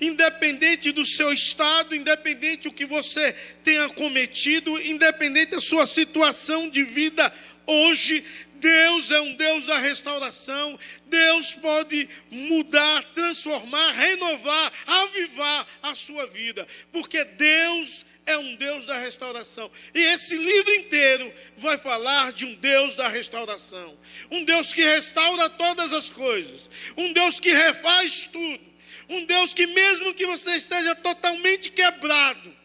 Independente 0.00 0.90
do 0.90 1.06
seu 1.06 1.32
estado, 1.32 1.94
independente 1.94 2.64
do 2.64 2.72
que 2.72 2.84
você 2.84 3.32
tenha 3.62 3.88
cometido, 3.90 4.80
independente 4.80 5.52
da 5.52 5.60
sua 5.60 5.86
situação 5.86 6.68
de 6.68 6.82
vida 6.82 7.32
hoje, 7.66 8.24
Deus 8.62 9.10
é 9.10 9.20
um 9.20 9.34
Deus 9.34 9.66
da 9.66 9.78
restauração. 9.80 10.78
Deus 11.06 11.52
pode 11.54 12.08
mudar, 12.30 13.02
transformar, 13.12 13.90
renovar, 13.90 14.72
avivar 14.86 15.66
a 15.82 15.96
sua 15.96 16.28
vida, 16.28 16.66
porque 16.92 17.24
Deus 17.24 18.06
é 18.24 18.38
um 18.38 18.54
Deus 18.54 18.86
da 18.86 19.00
restauração. 19.00 19.68
E 19.92 19.98
esse 19.98 20.36
livro 20.36 20.74
inteiro 20.74 21.34
vai 21.58 21.76
falar 21.76 22.32
de 22.32 22.44
um 22.44 22.54
Deus 22.54 22.94
da 22.94 23.08
restauração. 23.08 23.98
Um 24.30 24.44
Deus 24.44 24.72
que 24.72 24.84
restaura 24.84 25.50
todas 25.50 25.92
as 25.92 26.08
coisas. 26.08 26.70
Um 26.96 27.12
Deus 27.12 27.40
que 27.40 27.52
refaz 27.52 28.28
tudo. 28.32 28.62
Um 29.08 29.24
Deus 29.24 29.52
que, 29.52 29.66
mesmo 29.66 30.14
que 30.14 30.24
você 30.24 30.52
esteja 30.52 30.94
totalmente 30.94 31.72
quebrado, 31.72 32.56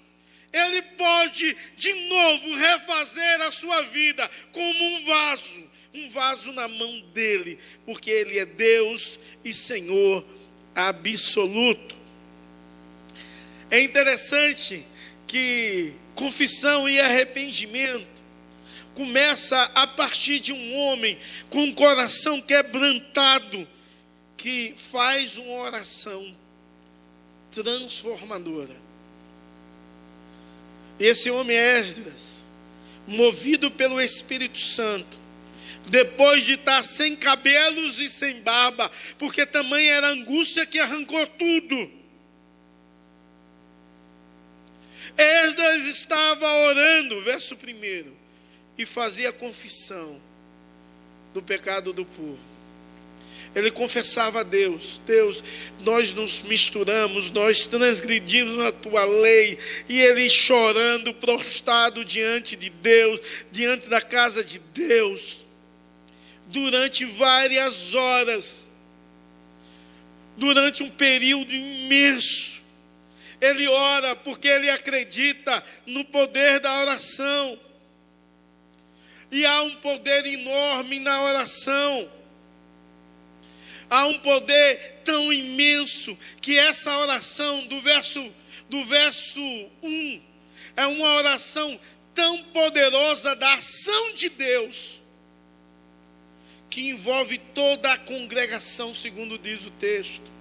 Ele 0.53 0.83
pode 0.95 1.57
de 1.75 1.93
novo 2.07 2.55
refazer 2.55 3.41
a 3.41 3.51
sua 3.51 3.81
vida 3.81 4.29
como 4.51 4.83
um 4.83 5.05
vaso. 5.05 5.67
Um 5.93 6.09
vaso 6.09 6.51
na 6.51 6.67
mão 6.67 7.01
dele, 7.13 7.57
porque 7.85 8.09
Ele 8.09 8.37
é 8.39 8.45
Deus 8.45 9.19
e 9.43 9.53
Senhor 9.53 10.23
absoluto. 10.75 11.95
É 13.69 13.81
interessante 13.81 14.85
que 15.25 15.93
confissão 16.15 16.87
e 16.87 16.99
arrependimento 16.99 18.17
começa 18.97 19.61
a 19.75 19.85
partir 19.85 20.39
de 20.39 20.51
um 20.51 20.75
homem 20.75 21.19
com 21.49 21.63
um 21.63 21.73
coração 21.73 22.41
quebrantado 22.41 23.67
que 24.35 24.73
faz 24.75 25.37
uma 25.37 25.53
oração 25.61 26.35
transformadora. 27.51 28.75
Esse 30.99 31.29
homem 31.29 31.55
é 31.55 31.79
Esdras, 31.79 32.45
movido 33.05 33.69
pelo 33.69 34.01
Espírito 34.01 34.57
Santo, 34.57 35.19
depois 35.89 36.45
de 36.45 36.53
estar 36.53 36.83
sem 36.83 37.15
cabelos 37.15 37.99
e 37.99 38.09
sem 38.09 38.41
barba, 38.41 38.91
porque 39.17 39.45
também 39.45 39.87
era 39.87 40.07
angústia 40.07 40.65
que 40.65 40.79
arrancou 40.79 41.25
tudo. 41.27 41.91
Esdras 45.17 45.85
estava 45.87 46.47
orando, 46.47 47.21
verso 47.21 47.55
1, 47.55 48.11
e 48.77 48.85
fazia 48.85 49.31
confissão 49.31 50.21
do 51.33 51.41
pecado 51.41 51.91
do 51.91 52.05
povo. 52.05 52.57
Ele 53.55 53.71
confessava 53.71 54.41
a 54.41 54.43
Deus: 54.43 55.01
Deus, 55.07 55.43
nós 55.79 56.13
nos 56.13 56.41
misturamos, 56.41 57.31
nós 57.31 57.65
transgredimos 57.65 58.63
a 58.63 58.71
tua 58.71 59.05
lei. 59.05 59.57
E 59.89 59.99
ele 59.99 60.29
chorando, 60.29 61.13
prostrado 61.15 62.05
diante 62.05 62.55
de 62.55 62.69
Deus, 62.69 63.19
diante 63.51 63.89
da 63.89 63.99
casa 63.99 64.43
de 64.43 64.59
Deus, 64.59 65.46
durante 66.47 67.05
várias 67.05 67.93
horas, 67.93 68.71
durante 70.35 70.83
um 70.83 70.89
período 70.89 71.53
imenso. 71.53 72.61
Ele 73.39 73.67
ora 73.67 74.15
porque 74.15 74.47
ele 74.47 74.69
acredita 74.69 75.63
no 75.85 76.03
poder 76.05 76.59
da 76.59 76.81
oração. 76.81 77.59
E 79.29 79.45
há 79.45 79.61
um 79.63 79.75
poder 79.75 80.25
enorme 80.25 80.99
na 80.99 81.21
oração. 81.21 82.11
Há 83.89 84.05
um 84.07 84.19
poder 84.19 85.01
tão 85.03 85.31
imenso 85.31 86.17
que 86.41 86.57
essa 86.57 86.97
oração 86.97 87.67
do 87.67 87.81
verso 87.81 88.33
do 88.69 88.83
verso 88.83 89.39
1 89.81 90.21
é 90.75 90.85
uma 90.85 91.15
oração 91.15 91.79
tão 92.13 92.43
poderosa 92.45 93.33
da 93.33 93.53
ação 93.53 94.13
de 94.13 94.27
Deus 94.27 94.99
que 96.69 96.89
envolve 96.89 97.37
toda 97.53 97.93
a 97.93 97.97
congregação, 97.97 98.93
segundo 98.93 99.37
diz 99.37 99.65
o 99.65 99.71
texto. 99.71 100.31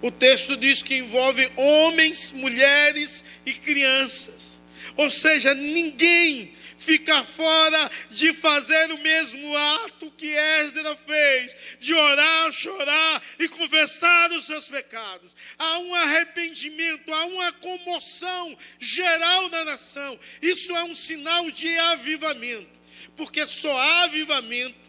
O 0.00 0.10
texto 0.10 0.56
diz 0.56 0.82
que 0.82 0.96
envolve 0.96 1.50
homens, 1.56 2.32
mulheres 2.32 3.22
e 3.46 3.52
crianças. 3.52 4.60
Ou 4.96 5.10
seja, 5.10 5.54
ninguém 5.54 6.52
fica 6.76 7.22
fora 7.22 7.90
de 8.10 8.32
fazer 8.32 8.90
o 8.90 8.98
mesmo 8.98 9.56
ato 9.56 10.10
que 10.16 10.26
Esdra 10.26 10.96
fez, 10.96 11.56
de 11.78 11.94
orar, 11.94 12.52
chorar 12.52 13.22
e 13.38 13.48
confessar 13.48 14.32
os 14.32 14.44
seus 14.44 14.68
pecados. 14.68 15.34
Há 15.56 15.78
um 15.78 15.94
arrependimento, 15.94 17.12
há 17.12 17.26
uma 17.26 17.52
comoção 17.52 18.58
geral 18.80 19.48
da 19.48 19.64
nação. 19.64 20.18
Isso 20.40 20.76
é 20.76 20.82
um 20.84 20.94
sinal 20.94 21.48
de 21.50 21.68
avivamento, 21.78 22.68
porque 23.16 23.46
só 23.46 23.76
há 23.76 24.04
avivamento 24.04 24.81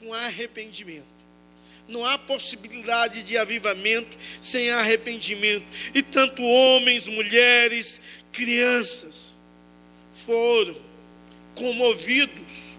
com 0.00 0.12
arrependimento. 0.12 1.06
Não 1.86 2.04
há 2.04 2.18
possibilidade 2.18 3.22
de 3.22 3.36
avivamento 3.36 4.16
sem 4.40 4.70
arrependimento. 4.70 5.66
E 5.94 6.02
tanto 6.02 6.42
homens, 6.42 7.06
mulheres, 7.06 8.00
crianças 8.32 9.34
foram 10.12 10.76
comovidos 11.54 12.78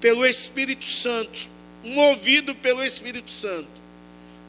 pelo 0.00 0.26
Espírito 0.26 0.84
Santo, 0.84 1.50
movido 1.84 2.54
pelo 2.54 2.82
Espírito 2.82 3.30
Santo, 3.30 3.68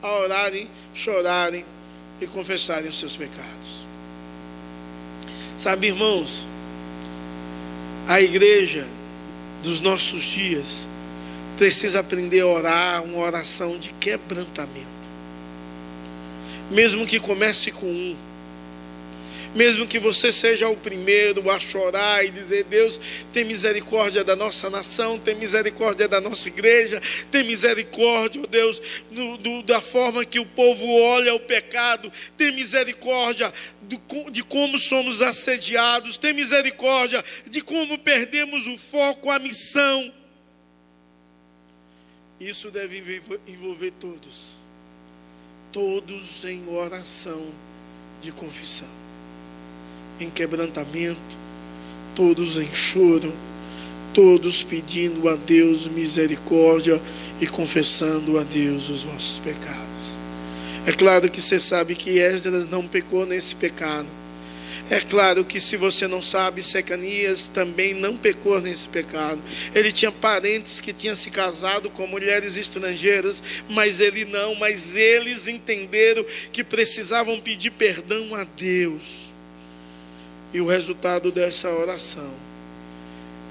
a 0.01 0.11
orarem, 0.11 0.67
chorarem 0.93 1.65
e 2.21 2.27
confessarem 2.27 2.89
os 2.89 2.97
seus 2.97 3.15
pecados. 3.15 3.85
Sabe, 5.57 5.87
irmãos, 5.87 6.47
a 8.07 8.21
igreja 8.21 8.87
dos 9.61 9.81
nossos 9.81 10.23
dias 10.23 10.87
precisa 11.59 11.99
aprender 11.99 12.39
a 12.39 12.47
orar 12.47 13.03
uma 13.03 13.17
oração 13.17 13.77
de 13.77 13.91
quebrantamento. 13.95 14.87
Mesmo 16.71 17.05
que 17.05 17.19
comece 17.19 17.69
com 17.69 17.85
um. 17.85 18.15
Mesmo 19.53 19.85
que 19.85 19.99
você 19.99 20.31
seja 20.31 20.69
o 20.69 20.77
primeiro 20.77 21.51
a 21.51 21.59
chorar 21.59 22.23
e 22.23 22.29
dizer: 22.29 22.63
Deus, 22.63 22.97
tem 23.33 23.43
misericórdia 23.43 24.23
da 24.23 24.37
nossa 24.37 24.69
nação, 24.69 25.19
tem 25.19 25.35
misericórdia 25.35 26.07
da 26.07 26.21
nossa 26.21 26.47
igreja, 26.47 27.01
tem 27.29 27.43
misericórdia, 27.43 28.41
oh 28.41 28.47
Deus, 28.47 28.81
do, 29.11 29.37
do, 29.37 29.63
da 29.63 29.81
forma 29.81 30.23
que 30.23 30.39
o 30.39 30.45
povo 30.45 30.87
olha 31.01 31.33
o 31.33 31.41
pecado, 31.41 32.09
tem 32.37 32.53
misericórdia 32.53 33.51
do, 33.81 33.99
de 34.31 34.43
como 34.43 34.79
somos 34.79 35.21
assediados, 35.21 36.15
tem 36.15 36.31
misericórdia 36.31 37.21
de 37.49 37.59
como 37.59 37.97
perdemos 37.97 38.65
o 38.65 38.77
foco, 38.77 39.29
a 39.29 39.39
missão. 39.39 40.18
Isso 42.39 42.71
deve 42.71 43.21
envolver 43.47 43.91
todos. 43.99 44.55
Todos 45.71 46.45
em 46.45 46.67
oração 46.67 47.45
de 48.21 48.31
confissão, 48.31 48.87
em 50.19 50.29
quebrantamento, 50.29 51.37
todos 52.15 52.57
em 52.57 52.71
choro, 52.71 53.33
todos 54.13 54.63
pedindo 54.63 55.29
a 55.29 55.35
Deus 55.35 55.87
misericórdia 55.87 56.99
e 57.39 57.45
confessando 57.45 58.39
a 58.39 58.43
Deus 58.43 58.89
os 58.89 59.03
vossos 59.03 59.39
pecados. 59.39 60.17
É 60.87 60.91
claro 60.91 61.29
que 61.29 61.39
você 61.39 61.59
sabe 61.59 61.93
que 61.93 62.19
Esdras 62.19 62.67
não 62.67 62.87
pecou 62.87 63.25
nesse 63.25 63.53
pecado 63.55 64.07
é 64.89 64.99
claro 64.99 65.45
que 65.45 65.61
se 65.61 65.77
você 65.77 66.07
não 66.07 66.19
sabe, 66.19 66.63
Secanias 66.63 67.47
também 67.47 67.93
não 67.93 68.17
pecou 68.17 68.59
nesse 68.59 68.89
pecado. 68.89 69.39
Ele 69.75 69.91
tinha 69.91 70.11
parentes 70.11 70.79
que 70.79 70.91
tinham 70.91 71.15
se 71.15 71.29
casado 71.29 71.91
com 71.91 72.07
mulheres 72.07 72.57
estrangeiras, 72.57 73.43
mas 73.69 74.01
ele 74.01 74.25
não, 74.25 74.55
mas 74.55 74.95
eles 74.95 75.47
entenderam 75.47 76.25
que 76.51 76.63
precisavam 76.63 77.39
pedir 77.39 77.69
perdão 77.69 78.33
a 78.33 78.43
Deus. 78.43 79.31
E 80.51 80.59
o 80.59 80.65
resultado 80.65 81.31
dessa 81.31 81.69
oração 81.69 82.33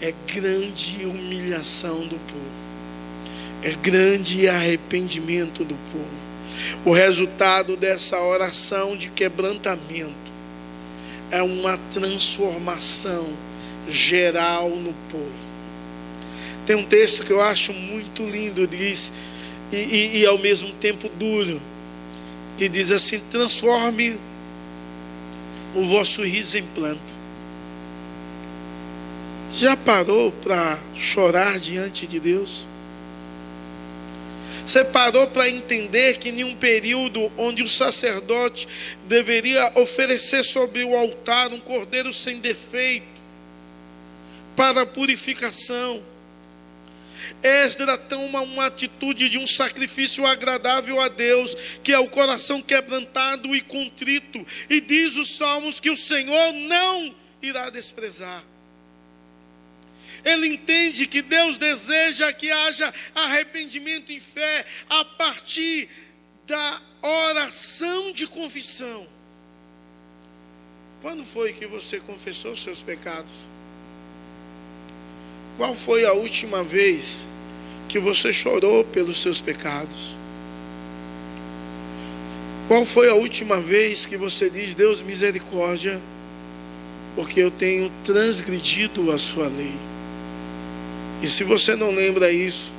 é 0.01 0.12
grande 0.35 1.05
humilhação 1.05 2.05
do 2.09 2.16
povo. 2.16 2.68
É 3.62 3.70
grande 3.70 4.48
arrependimento 4.48 5.64
do 5.64 5.77
povo. 5.92 6.29
O 6.85 6.90
resultado 6.90 7.77
dessa 7.77 8.20
oração 8.20 8.96
de 8.96 9.09
quebrantamento 9.09 10.27
é 11.30 11.42
uma 11.42 11.78
transformação 11.92 13.28
geral 13.88 14.70
no 14.70 14.94
povo. 15.10 15.48
Tem 16.66 16.76
um 16.76 16.84
texto 16.84 17.24
que 17.24 17.32
eu 17.32 17.40
acho 17.40 17.72
muito 17.72 18.22
lindo, 18.22 18.66
diz, 18.66 19.12
e, 19.72 19.76
e, 19.76 20.16
e 20.18 20.26
ao 20.26 20.38
mesmo 20.38 20.70
tempo 20.72 21.08
duro, 21.08 21.60
que 22.56 22.68
diz 22.68 22.90
assim: 22.90 23.20
transforme 23.30 24.18
o 25.74 25.84
vosso 25.86 26.22
riso 26.22 26.58
em 26.58 26.64
planto. 26.64 27.18
Já 29.52 29.76
parou 29.76 30.30
para 30.30 30.78
chorar 30.94 31.58
diante 31.58 32.06
de 32.06 32.20
Deus? 32.20 32.68
Você 34.68 34.85
parou 34.85 35.26
para 35.26 35.48
entender 35.48 36.18
que 36.18 36.28
em 36.28 36.44
um 36.44 36.54
período 36.54 37.33
onde 37.38 37.62
o 37.62 37.66
sacerdote 37.66 38.68
deveria 39.07 39.72
oferecer 39.76 40.44
sobre 40.44 40.85
o 40.85 40.94
altar 40.94 41.50
um 41.54 41.59
cordeiro 41.59 42.12
sem 42.12 42.38
defeito 42.38 43.07
para 44.54 44.85
purificação, 44.85 46.04
Esdras 47.42 47.98
toma 48.11 48.42
uma 48.42 48.66
atitude 48.66 49.31
de 49.31 49.38
um 49.38 49.46
sacrifício 49.46 50.26
agradável 50.26 51.00
a 51.00 51.09
Deus, 51.09 51.57
que 51.83 51.90
é 51.90 51.98
o 51.98 52.11
coração 52.11 52.61
quebrantado 52.61 53.57
e 53.57 53.62
contrito, 53.62 54.46
e 54.68 54.83
diz 54.83 55.16
os 55.16 55.35
salmos 55.35 55.81
que 55.81 55.88
o 55.88 55.96
Senhor 55.96 56.52
não 56.52 57.14
irá 57.40 57.70
desprezar. 57.70 58.44
Ele 60.24 60.48
entende 60.48 61.07
que 61.07 61.22
Deus 61.22 61.59
deseja 61.59 62.33
que 62.33 62.50
haja 62.50 62.92
arrependimento 63.14 64.12
em 64.12 64.20
fé 64.20 64.66
a 64.88 65.04
partir 65.04 65.88
da 66.46 66.81
oração 67.02 68.12
de 68.12 68.26
confissão. 68.26 69.07
Quando 71.00 71.24
foi 71.24 71.52
que 71.52 71.66
você 71.66 72.00
confessou 72.00 72.57
seus 72.57 72.81
pecados? 72.81 73.48
Qual 75.57 75.74
foi 75.74 76.04
a 76.04 76.12
última 76.12 76.64
vez 76.64 77.28
que 77.88 77.98
você 77.98 78.33
chorou 78.33 78.85
pelos 78.85 79.20
seus 79.20 79.40
pecados? 79.40 80.16
Qual 82.66 82.85
foi 82.85 83.09
a 83.09 83.14
última 83.14 83.61
vez 83.61 84.04
que 84.04 84.16
você 84.16 84.50
diz, 84.50 84.74
Deus, 84.74 85.00
misericórdia, 85.00 86.00
porque 87.14 87.40
eu 87.40 87.50
tenho 87.50 87.90
transgredido 88.04 89.11
a 89.11 89.18
sua 89.18 89.48
lei? 89.48 89.88
E 91.20 91.28
se 91.28 91.42
você 91.42 91.74
não 91.74 91.90
lembra 91.90 92.31
isso, 92.31 92.72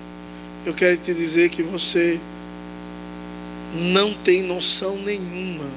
eu 0.65 0.73
quero 0.73 0.97
te 0.97 1.13
dizer 1.13 1.49
que 1.49 1.61
você 1.61 2.19
não 3.73 4.13
tem 4.13 4.41
noção 4.41 4.97
nenhuma 4.97 5.69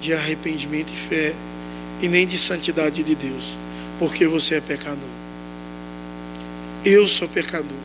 de 0.00 0.12
arrependimento 0.12 0.92
e 0.92 0.96
fé 0.96 1.34
e 2.02 2.08
nem 2.08 2.26
de 2.26 2.36
santidade 2.36 3.02
de 3.02 3.14
Deus, 3.14 3.56
porque 3.98 4.26
você 4.26 4.56
é 4.56 4.60
pecador. 4.60 5.08
Eu 6.84 7.08
sou 7.08 7.26
pecador. 7.28 7.78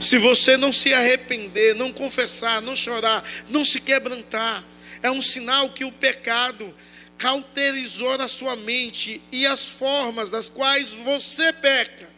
Se 0.00 0.16
você 0.16 0.56
não 0.56 0.72
se 0.72 0.94
arrepender, 0.94 1.74
não 1.74 1.92
confessar, 1.92 2.62
não 2.62 2.74
chorar, 2.74 3.22
não 3.50 3.64
se 3.64 3.80
quebrantar, 3.80 4.64
é 5.02 5.10
um 5.10 5.20
sinal 5.20 5.68
que 5.68 5.84
o 5.84 5.92
pecado 5.92 6.74
cauterizou 7.18 8.12
a 8.12 8.28
sua 8.28 8.56
mente 8.56 9.20
e 9.30 9.46
as 9.46 9.68
formas 9.68 10.30
das 10.30 10.48
quais 10.48 10.94
você 10.94 11.52
peca 11.52 12.13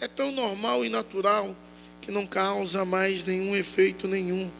é 0.00 0.08
tão 0.08 0.32
normal 0.32 0.84
e 0.84 0.88
natural 0.88 1.54
que 2.00 2.10
não 2.10 2.26
causa 2.26 2.84
mais 2.84 3.24
nenhum 3.24 3.54
efeito 3.54 4.08
nenhum 4.08 4.50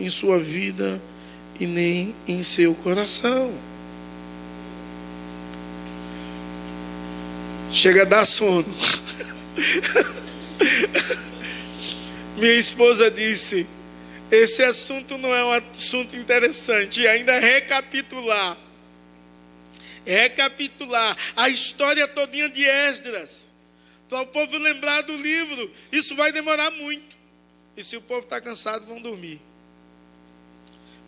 em 0.00 0.08
sua 0.08 0.38
vida 0.38 1.02
e 1.60 1.66
nem 1.66 2.14
em 2.26 2.42
seu 2.42 2.74
coração. 2.74 3.54
Chega 7.70 8.02
a 8.02 8.04
dar 8.04 8.24
sono. 8.24 8.66
Minha 12.36 12.54
esposa 12.54 13.10
disse: 13.10 13.66
esse 14.30 14.62
assunto 14.62 15.16
não 15.18 15.34
é 15.34 15.44
um 15.44 15.52
assunto 15.52 16.16
interessante. 16.16 17.00
E 17.00 17.08
ainda 17.08 17.38
recapitular. 17.38 18.56
Recapitular 20.04 21.16
a 21.34 21.48
história 21.48 22.06
todinha 22.08 22.48
de 22.48 22.64
Esdras. 22.64 23.50
Para 24.08 24.22
o 24.22 24.26
povo 24.26 24.56
lembrar 24.58 25.02
do 25.02 25.16
livro. 25.16 25.70
Isso 25.90 26.14
vai 26.14 26.32
demorar 26.32 26.70
muito. 26.72 27.16
E 27.76 27.84
se 27.84 27.96
o 27.96 28.00
povo 28.00 28.20
está 28.20 28.40
cansado, 28.40 28.86
vão 28.86 29.00
dormir. 29.00 29.40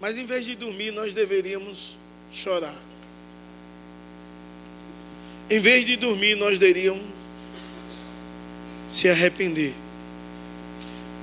Mas 0.00 0.16
em 0.16 0.24
vez 0.24 0.44
de 0.44 0.54
dormir, 0.54 0.90
nós 0.92 1.14
deveríamos 1.14 1.96
chorar. 2.30 2.76
Em 5.50 5.58
vez 5.58 5.86
de 5.86 5.96
dormir, 5.96 6.36
nós 6.36 6.58
deveríamos 6.58 7.02
se 8.88 9.08
arrepender. 9.08 9.74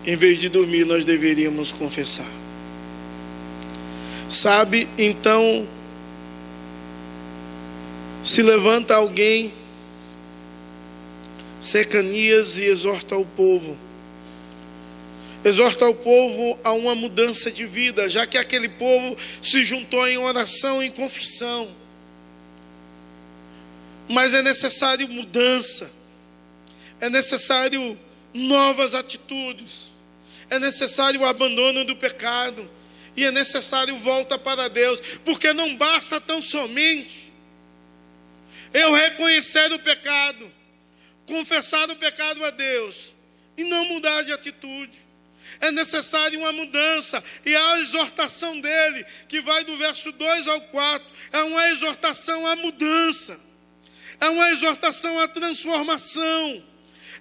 Em 0.06 0.16
vez 0.16 0.40
de 0.40 0.50
dormir, 0.50 0.86
nós 0.86 1.06
deveríamos 1.06 1.72
confessar. 1.72 2.30
Sabe, 4.30 4.90
então, 4.98 5.68
se 8.24 8.42
levanta 8.42 8.96
alguém, 8.96 9.54
Secanias, 11.66 12.58
e 12.58 12.66
exorta 12.66 13.16
o 13.16 13.26
povo 13.26 13.78
exorta 15.46 15.88
o 15.88 15.94
povo 15.94 16.60
a 16.64 16.72
uma 16.72 16.96
mudança 16.96 17.52
de 17.52 17.68
vida, 17.68 18.10
já 18.10 18.26
que 18.26 18.36
aquele 18.36 18.68
povo 18.68 19.16
se 19.40 19.64
juntou 19.64 20.08
em 20.08 20.18
oração, 20.18 20.82
em 20.82 20.90
confissão. 20.90 21.74
Mas 24.10 24.34
é 24.34 24.42
necessário 24.42 25.08
mudança, 25.08 25.92
é 27.00 27.12
necessário 27.12 27.98
novas 28.34 28.96
atitudes, 28.96 29.92
é 30.50 30.58
necessário 30.58 31.22
o 31.22 31.26
abandono 31.26 31.86
do 31.86 31.96
pecado, 31.96 32.68
e 33.16 33.24
é 33.24 33.32
necessário 33.32 33.96
volta 34.00 34.40
para 34.40 34.68
Deus, 34.68 35.00
porque 35.24 35.54
não 35.54 35.78
basta 35.78 36.20
tão 36.20 36.42
somente 36.42 37.32
eu 38.74 38.94
reconhecer 38.94 39.72
o 39.72 39.80
pecado, 39.80 40.52
confessar 41.26 41.90
o 41.90 41.96
pecado 41.96 42.44
a 42.44 42.50
Deus 42.50 43.16
e 43.58 43.64
não 43.64 43.86
mudar 43.86 44.24
de 44.24 44.32
atitude. 44.32 45.06
É 45.60 45.72
necessária 45.72 46.38
uma 46.38 46.52
mudança, 46.52 47.24
e 47.46 47.56
a 47.56 47.80
exortação 47.80 48.60
dele, 48.60 49.06
que 49.28 49.40
vai 49.42 49.64
do 49.64 49.78
verso 49.78 50.12
2 50.12 50.48
ao 50.48 50.62
4, 50.62 51.08
é 51.32 51.44
uma 51.44 51.70
exortação 51.70 52.46
à 52.46 52.56
mudança, 52.58 53.40
é 54.20 54.30
uma 54.30 54.50
exortação 54.52 55.18
à 55.20 55.28
transformação, 55.28 56.64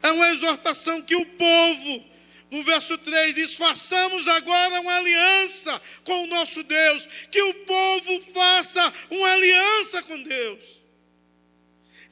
é 0.03 0.11
uma 0.11 0.31
exortação 0.31 1.01
que 1.01 1.15
o 1.15 1.25
povo, 1.25 2.05
no 2.51 2.63
verso 2.65 2.99
3 2.99 3.35
diz: 3.35 3.55
façamos 3.55 4.27
agora 4.27 4.81
uma 4.81 4.97
aliança 4.97 5.81
com 6.03 6.25
o 6.25 6.27
nosso 6.27 6.63
Deus, 6.63 7.09
que 7.31 7.41
o 7.41 7.55
povo 7.55 8.21
faça 8.33 8.93
uma 9.11 9.33
aliança 9.33 10.03
com 10.03 10.23
Deus. 10.23 10.84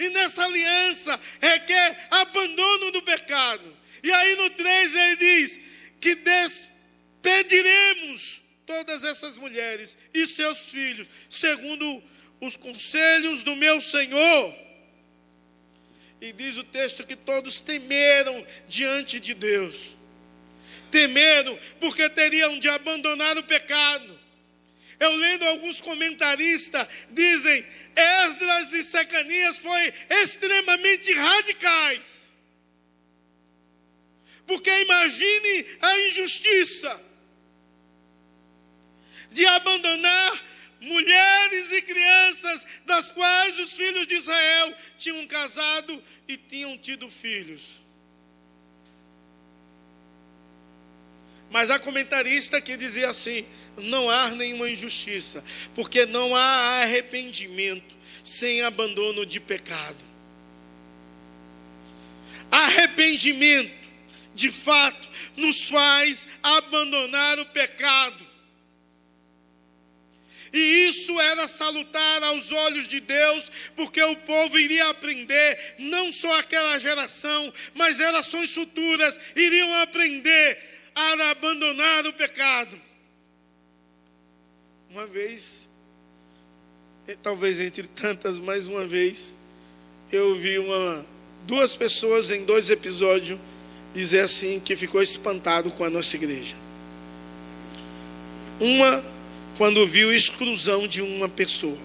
E 0.03 0.09
nessa 0.09 0.45
aliança 0.45 1.21
requer 1.41 2.09
abandono 2.11 2.91
do 2.91 3.03
pecado. 3.03 3.77
E 4.03 4.11
aí 4.11 4.35
no 4.35 4.51
3 4.51 4.97
ele 4.97 5.17
diz: 5.17 5.61
que 6.01 6.17
despediremos 6.17 8.43
todas 8.67 9.05
essas 9.05 9.37
mulheres 9.37 9.97
e 10.13 10.27
seus 10.27 10.71
filhos, 10.71 11.09
segundo 11.31 12.03
os 12.41 12.57
conselhos 12.57 13.45
do 13.45 13.55
meu 13.55 13.81
Senhor. 13.81 14.57
E 16.21 16.33
diz 16.33 16.57
o 16.57 16.65
texto 16.65 17.07
que 17.07 17.15
todos 17.15 17.61
temeram 17.61 18.45
diante 18.67 19.21
de 19.21 19.35
Deus. 19.35 19.97
Temeram 20.91 21.57
porque 21.79 22.11
teriam 22.11 22.59
de 22.59 22.69
abandonar 22.69 23.39
o 23.39 23.45
pecado. 23.45 24.19
Eu 24.99 25.15
lendo 25.17 25.45
alguns 25.45 25.81
comentaristas 25.81 26.87
dizem 27.11 27.67
Esdras 27.97 28.73
e 28.73 28.83
Secanias 28.83 29.59
foi 29.59 29.93
extremamente 30.23 31.13
radicais. 31.13 32.33
Porque 34.47 34.71
imagine 34.71 35.67
a 35.81 35.99
injustiça 36.09 37.03
de 39.31 39.47
abandonar 39.47 40.43
mulheres 40.81 41.73
e 41.73 41.83
crianças 41.83 42.67
das 42.85 43.13
quais 43.13 43.59
os 43.59 43.73
filhos 43.73 44.07
de 44.07 44.15
Israel 44.15 44.75
tinham 44.99 45.27
casado 45.27 46.03
e 46.27 46.37
tinham 46.37 46.77
tido 46.77 47.09
filhos. 47.11 47.82
Mas 51.53 51.71
há 51.71 51.79
comentarista 51.79 52.61
que 52.61 52.77
dizia 52.77 53.11
assim: 53.11 53.47
não 53.77 54.09
há 54.09 54.31
nenhuma 54.31 54.69
injustiça, 54.71 55.45
porque 55.75 56.07
não 56.07 56.35
há 56.35 56.83
arrependimento 56.83 57.95
sem 58.25 58.63
abandono 58.63 59.27
de 59.27 59.39
pecado. 59.39 60.13
Arrependimento 62.51 63.83
de 64.35 64.51
fato, 64.51 65.09
nos 65.37 65.69
faz 65.69 66.27
abandonar 66.43 67.39
o 67.39 67.47
pecado. 67.47 68.33
E 70.53 70.89
isso 70.89 71.19
era 71.19 71.49
salutar 71.49 72.23
aos 72.25 72.53
olhos 72.53 72.87
de 72.87 73.01
Deus, 73.01 73.51
porque 73.75 74.03
o 74.03 74.17
povo 74.17 74.59
iria 74.59 74.91
aprender, 74.91 75.77
não 75.79 76.13
só 76.13 76.39
aquela 76.39 76.79
geração, 76.79 77.53
mas 77.75 77.97
gerações 77.97 78.53
futuras 78.53 79.19
iriam 79.35 79.73
aprender 79.81 80.73
a 80.95 81.31
abandonar 81.31 82.07
o 82.07 82.13
pecado. 82.13 82.81
Uma 84.91 85.07
vez, 85.07 85.71
talvez 87.23 87.61
entre 87.61 87.89
tantas, 87.89 88.39
mais 88.39 88.69
uma 88.69 88.85
vez, 88.85 89.37
eu 90.11 90.35
vi 90.35 90.59
uma, 90.59 91.07
duas 91.47 91.75
pessoas 91.75 92.31
em 92.31 92.45
dois 92.45 92.71
episódios 92.71 93.39
dizer 93.95 94.21
assim 94.21 94.61
que 94.61 94.77
ficou 94.77 95.03
espantado 95.03 95.71
com 95.71 95.85
a 95.85 95.91
nossa 95.91 96.17
igreja. 96.17 96.55
Uma, 98.61 99.05
quando 99.57 99.87
viu 99.87 100.11
a 100.11 100.15
exclusão 100.15 100.87
de 100.87 101.03
uma 101.03 101.29
pessoa, 101.29 101.79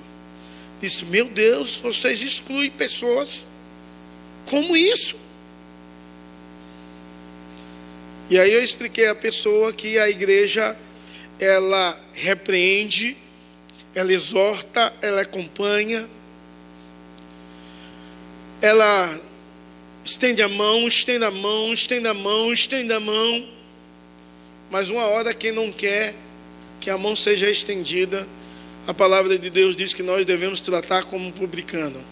disse: 0.80 1.06
Meu 1.06 1.26
Deus, 1.26 1.78
vocês 1.78 2.22
excluem 2.22 2.70
pessoas. 2.70 3.48
Como 4.46 4.78
isso? 4.78 5.17
E 8.30 8.38
aí 8.38 8.54
eu 8.54 8.62
expliquei 8.62 9.08
à 9.08 9.16
pessoa 9.16 9.72
que 9.72 9.98
a 9.98 10.10
igreja 10.10 10.76
ela 11.40 11.98
repreende, 12.13 13.16
ela 13.96 14.12
exorta, 14.12 14.94
ela 15.02 15.22
acompanha, 15.22 16.10
ela 18.62 19.18
estende 20.04 20.42
a 20.42 20.50
mão, 20.50 20.88
estende 20.88 21.24
a 21.24 21.32
mão, 21.32 21.74
estende 21.74 22.08
a 22.08 22.13
mão, 22.13 22.52
estende 22.52 22.92
a 22.92 23.00
mão. 23.00 23.48
Mas 24.70 24.90
uma 24.90 25.06
hora 25.06 25.34
quem 25.34 25.54
não 25.54 25.72
quer 25.72 26.13
que 26.82 26.90
a 26.90 26.98
mão 26.98 27.16
seja 27.16 27.50
estendida, 27.50 28.28
a 28.86 28.94
palavra 28.94 29.38
de 29.38 29.50
Deus 29.50 29.76
diz 29.76 29.94
que 29.94 30.04
nós 30.04 30.26
devemos 30.26 30.60
tratar 30.60 31.06
como 31.06 31.32
publicano. 31.32 32.04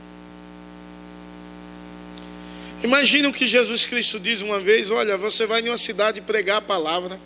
Imaginem 2.86 3.32
o 3.32 3.34
que 3.34 3.48
Jesus 3.48 3.84
Cristo 3.84 4.20
diz 4.20 4.44
uma 4.44 4.60
vez: 4.60 4.92
olha, 4.92 5.18
você 5.18 5.48
vai 5.48 5.60
em 5.60 5.70
uma 5.70 5.78
cidade 5.78 6.22
pregar 6.22 6.58
a 6.58 6.62
palavra, 6.62 7.20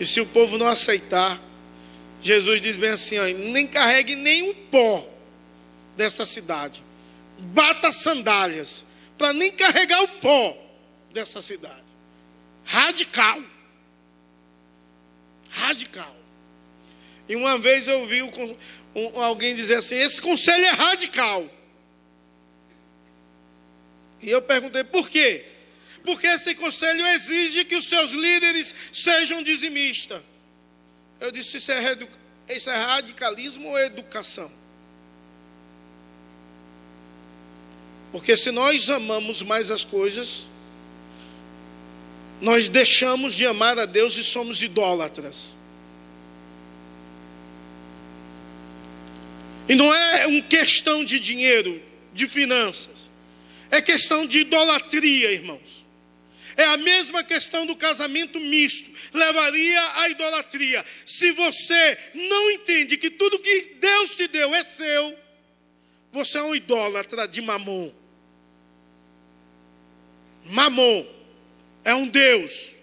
e 0.00 0.06
se 0.06 0.18
o 0.18 0.24
povo 0.24 0.56
não 0.56 0.66
aceitar, 0.66 1.38
Jesus 2.22 2.62
diz 2.62 2.78
bem 2.78 2.88
assim: 2.88 3.18
nem 3.34 3.66
carregue 3.66 4.16
nem 4.16 4.48
um 4.48 4.54
pó 4.54 5.06
dessa 5.94 6.24
cidade, 6.24 6.82
bata 7.38 7.92
sandálias, 7.92 8.86
para 9.18 9.34
nem 9.34 9.52
carregar 9.52 10.02
o 10.02 10.08
pó 10.20 10.56
dessa 11.12 11.42
cidade. 11.42 11.84
Radical. 12.64 13.42
Radical. 15.50 16.16
E 17.28 17.36
uma 17.36 17.58
vez 17.58 17.86
eu 17.88 18.06
vi 18.06 18.22
alguém 19.16 19.54
dizer 19.54 19.76
assim: 19.76 19.96
esse 19.96 20.18
conselho 20.18 20.64
é 20.64 20.70
radical. 20.70 21.46
E 24.26 24.30
eu 24.30 24.42
perguntei 24.42 24.82
por 24.82 25.08
quê? 25.08 25.44
Porque 26.04 26.26
esse 26.26 26.52
conselho 26.56 27.06
exige 27.06 27.64
que 27.64 27.76
os 27.76 27.88
seus 27.88 28.10
líderes 28.10 28.74
sejam 28.92 29.40
dizimistas. 29.40 30.20
Eu 31.20 31.30
disse: 31.30 31.58
isso 31.58 31.70
é, 31.70 31.98
isso 32.48 32.68
é 32.68 32.76
radicalismo 32.76 33.68
ou 33.68 33.78
educação? 33.78 34.50
Porque 38.10 38.36
se 38.36 38.50
nós 38.50 38.90
amamos 38.90 39.42
mais 39.42 39.70
as 39.70 39.84
coisas, 39.84 40.48
nós 42.40 42.68
deixamos 42.68 43.32
de 43.32 43.46
amar 43.46 43.78
a 43.78 43.84
Deus 43.84 44.16
e 44.16 44.24
somos 44.24 44.60
idólatras. 44.60 45.54
E 49.68 49.74
não 49.76 49.92
é 49.94 50.26
uma 50.26 50.42
questão 50.42 51.04
de 51.04 51.20
dinheiro, 51.20 51.80
de 52.12 52.26
finanças. 52.26 53.14
É 53.70 53.80
questão 53.82 54.26
de 54.26 54.40
idolatria, 54.40 55.32
irmãos. 55.32 55.84
É 56.56 56.64
a 56.64 56.76
mesma 56.76 57.22
questão 57.22 57.66
do 57.66 57.76
casamento 57.76 58.40
misto. 58.40 58.90
Levaria 59.12 60.00
à 60.00 60.08
idolatria. 60.08 60.84
Se 61.04 61.30
você 61.32 61.98
não 62.14 62.50
entende 62.52 62.96
que 62.96 63.10
tudo 63.10 63.38
que 63.38 63.74
Deus 63.78 64.16
te 64.16 64.26
deu 64.26 64.54
é 64.54 64.64
seu, 64.64 65.18
você 66.10 66.38
é 66.38 66.42
um 66.42 66.54
idólatra 66.54 67.28
de 67.28 67.42
mamon. 67.42 67.92
Mamon 70.46 71.06
é 71.84 71.94
um 71.94 72.08
Deus. 72.08 72.76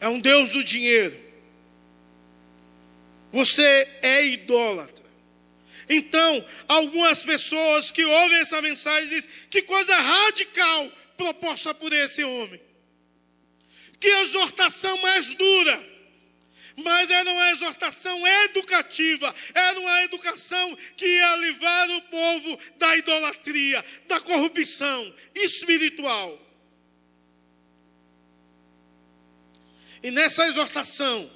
É 0.00 0.08
um 0.08 0.18
Deus 0.18 0.50
do 0.50 0.64
dinheiro. 0.64 1.18
Você 3.32 3.86
é 4.00 4.24
idólatra. 4.26 4.97
Então, 5.88 6.44
algumas 6.66 7.24
pessoas 7.24 7.90
que 7.90 8.04
ouvem 8.04 8.38
essa 8.38 8.60
mensagem 8.60 9.08
dizem: 9.08 9.30
que 9.48 9.62
coisa 9.62 9.96
radical 9.96 10.92
proposta 11.16 11.74
por 11.74 11.92
esse 11.92 12.22
homem. 12.22 12.60
Que 13.98 14.08
exortação 14.08 14.96
mais 14.98 15.34
dura. 15.34 15.98
Mas 16.76 17.10
era 17.10 17.28
uma 17.28 17.50
exortação 17.50 18.24
educativa, 18.44 19.34
era 19.52 19.80
uma 19.80 20.04
educação 20.04 20.76
que 20.96 21.04
ia 21.04 21.36
livrar 21.36 21.90
o 21.90 22.02
povo 22.02 22.58
da 22.76 22.96
idolatria, 22.96 23.84
da 24.06 24.20
corrupção 24.20 25.12
espiritual. 25.34 26.38
E 30.00 30.12
nessa 30.12 30.46
exortação, 30.46 31.28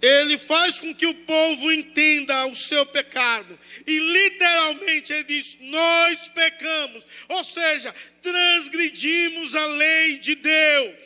ele 0.00 0.38
faz 0.38 0.78
com 0.78 0.94
que 0.94 1.06
o 1.06 1.14
povo 1.14 1.72
entenda 1.72 2.46
o 2.46 2.54
seu 2.54 2.86
pecado. 2.86 3.58
E 3.86 3.98
literalmente 3.98 5.12
ele 5.12 5.24
diz: 5.24 5.58
Nós 5.60 6.28
pecamos. 6.28 7.04
Ou 7.28 7.42
seja, 7.42 7.92
transgredimos 8.22 9.56
a 9.56 9.66
lei 9.66 10.18
de 10.18 10.36
Deus. 10.36 10.96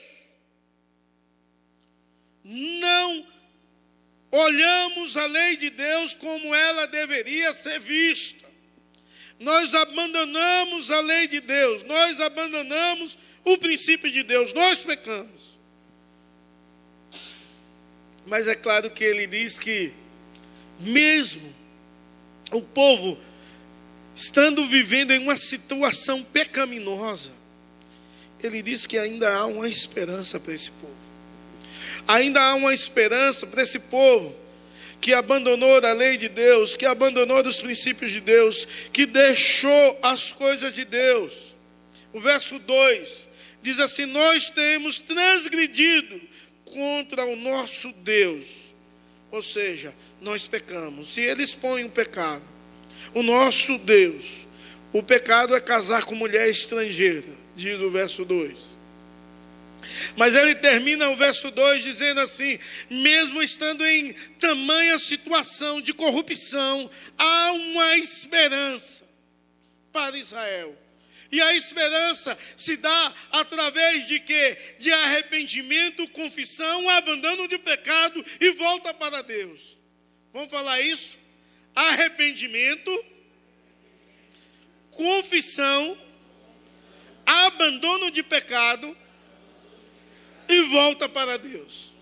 Não 2.44 3.26
olhamos 4.31 5.16
a 5.16 5.26
lei 5.26 5.57
de 5.57 5.70
Deus 5.70 6.14
como 6.14 6.55
ela 6.55 6.87
deveria 6.87 7.52
ser 7.52 7.78
vista. 7.81 8.42
Nós 9.38 9.74
abandonamos 9.74 10.90
a 10.90 11.00
lei 11.00 11.28
de 11.28 11.40
Deus. 11.40 11.83
Nós 11.85 12.20
abandonamos 12.20 13.16
o 13.44 13.57
princípio 13.57 14.11
de 14.11 14.22
Deus. 14.22 14.52
Nós 14.52 14.85
pecamos. 14.85 15.52
Mas 18.26 18.46
é 18.46 18.54
claro 18.54 18.90
que 18.90 19.04
ele 19.04 19.26
diz 19.26 19.58
que, 19.58 19.92
mesmo 20.80 21.52
o 22.52 22.61
povo 22.61 23.18
estando 24.14 24.66
vivendo 24.66 25.11
em 25.12 25.18
uma 25.18 25.37
situação 25.37 26.22
pecaminosa, 26.22 27.30
ele 28.42 28.62
diz 28.62 28.87
que 28.87 28.98
ainda 28.98 29.32
há 29.35 29.46
uma 29.46 29.68
esperança 29.68 30.38
para 30.38 30.54
esse 30.54 30.70
povo. 30.70 30.94
Ainda 32.06 32.40
há 32.40 32.54
uma 32.54 32.74
esperança 32.74 33.46
para 33.46 33.62
esse 33.62 33.78
povo 33.78 34.37
que 35.00 35.12
abandonou 35.12 35.85
a 35.85 35.92
lei 35.92 36.16
de 36.16 36.28
Deus, 36.28 36.76
que 36.76 36.87
abandonou 36.87 37.44
os 37.44 37.61
princípios 37.61 38.12
de 38.12 38.20
Deus, 38.20 38.66
que 38.92 39.06
deixou 39.06 39.98
as 40.02 40.30
coisas 40.30 40.72
de 40.74 40.85
Deus. 40.85 41.54
O 42.12 42.20
verso 42.20 42.58
2 42.58 43.28
diz 43.62 43.78
assim: 43.78 44.06
Nós 44.06 44.50
temos 44.50 44.98
transgredido 44.98 46.20
contra 46.72 47.24
o 47.26 47.37
nosso 47.37 47.92
Deus. 47.92 48.74
Ou 49.30 49.42
seja, 49.42 49.94
nós 50.20 50.46
pecamos. 50.46 51.14
Se 51.14 51.20
ele 51.20 51.42
expõe 51.42 51.85
o 51.85 51.90
pecado, 51.90 52.44
o 53.14 53.22
nosso 53.22 53.78
Deus, 53.78 54.46
o 54.92 55.02
pecado 55.02 55.54
é 55.54 55.61
casar 55.61 56.04
com 56.04 56.14
mulher 56.14 56.48
estrangeira, 56.48 57.28
diz 57.54 57.80
o 57.80 57.90
verso 57.90 58.24
2. 58.24 58.78
Mas 60.16 60.35
ele 60.35 60.54
termina 60.54 61.08
o 61.11 61.16
verso 61.16 61.50
2 61.50 61.82
dizendo 61.82 62.20
assim: 62.20 62.58
mesmo 62.90 63.42
estando 63.42 63.85
em 63.85 64.12
tamanha 64.38 64.98
situação 64.98 65.80
de 65.80 65.92
corrupção, 65.92 66.90
há 67.18 67.52
uma 67.52 67.96
esperança 67.96 69.04
para 69.92 70.16
Israel. 70.16 70.76
E 71.33 71.40
a 71.40 71.55
esperança 71.55 72.38
se 72.59 72.77
dá 72.77 73.14
através 73.31 74.07
de 74.07 74.21
quê? 74.21 74.59
De 74.79 74.92
arrependimento, 74.92 76.07
confissão, 76.11 76.90
abandono 76.90 77.49
de 77.49 77.59
pecado 77.59 78.23
e 78.38 78.51
volta 78.51 78.92
para 78.92 79.23
Deus. 79.23 79.79
Vamos 80.31 80.53
falar 80.53 80.79
isso? 80.83 81.18
Arrependimento, 81.75 83.05
confissão, 84.90 85.99
abandono 87.25 88.11
de 88.11 88.23
pecado 88.23 88.95
e 90.47 90.62
volta 90.64 91.09
para 91.09 91.38
Deus. 91.38 91.92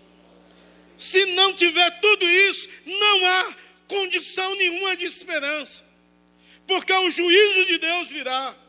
Se 0.97 1.25
não 1.27 1.53
tiver 1.53 1.89
tudo 2.01 2.29
isso, 2.29 2.67
não 2.85 3.25
há 3.25 3.55
condição 3.87 4.55
nenhuma 4.55 4.93
de 4.97 5.05
esperança, 5.05 5.85
porque 6.67 6.91
o 6.91 7.09
juízo 7.09 7.65
de 7.65 7.77
Deus 7.77 8.09
virá. 8.09 8.60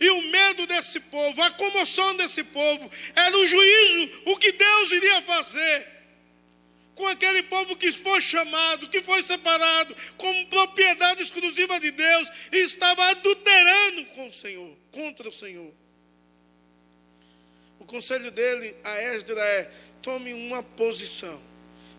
E 0.00 0.08
o 0.10 0.22
medo 0.22 0.66
desse 0.66 0.98
povo, 0.98 1.42
a 1.42 1.50
comoção 1.50 2.16
desse 2.16 2.42
povo, 2.42 2.90
era 3.14 3.36
o 3.36 3.46
juízo, 3.46 4.22
o 4.24 4.36
que 4.38 4.50
Deus 4.50 4.92
iria 4.92 5.20
fazer 5.22 6.00
com 6.94 7.06
aquele 7.06 7.42
povo 7.44 7.76
que 7.76 7.92
foi 7.92 8.20
chamado, 8.20 8.88
que 8.88 9.00
foi 9.00 9.22
separado 9.22 9.96
como 10.18 10.46
propriedade 10.48 11.22
exclusiva 11.22 11.80
de 11.80 11.90
Deus 11.90 12.28
e 12.52 12.58
estava 12.58 13.02
adulterando 13.10 14.04
com 14.06 14.28
o 14.28 14.32
Senhor, 14.32 14.76
contra 14.92 15.28
o 15.28 15.32
Senhor. 15.32 15.72
O 17.78 17.86
conselho 17.86 18.30
dele 18.30 18.76
a 18.84 19.02
Esdra 19.14 19.40
é: 19.40 19.70
tome 20.02 20.34
uma 20.34 20.62
posição. 20.62 21.40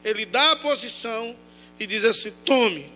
Ele 0.04 0.26
dá 0.26 0.52
a 0.52 0.56
posição 0.58 1.36
e 1.80 1.88
diz 1.88 2.06
assim: 2.06 2.32
tome, 2.46 2.92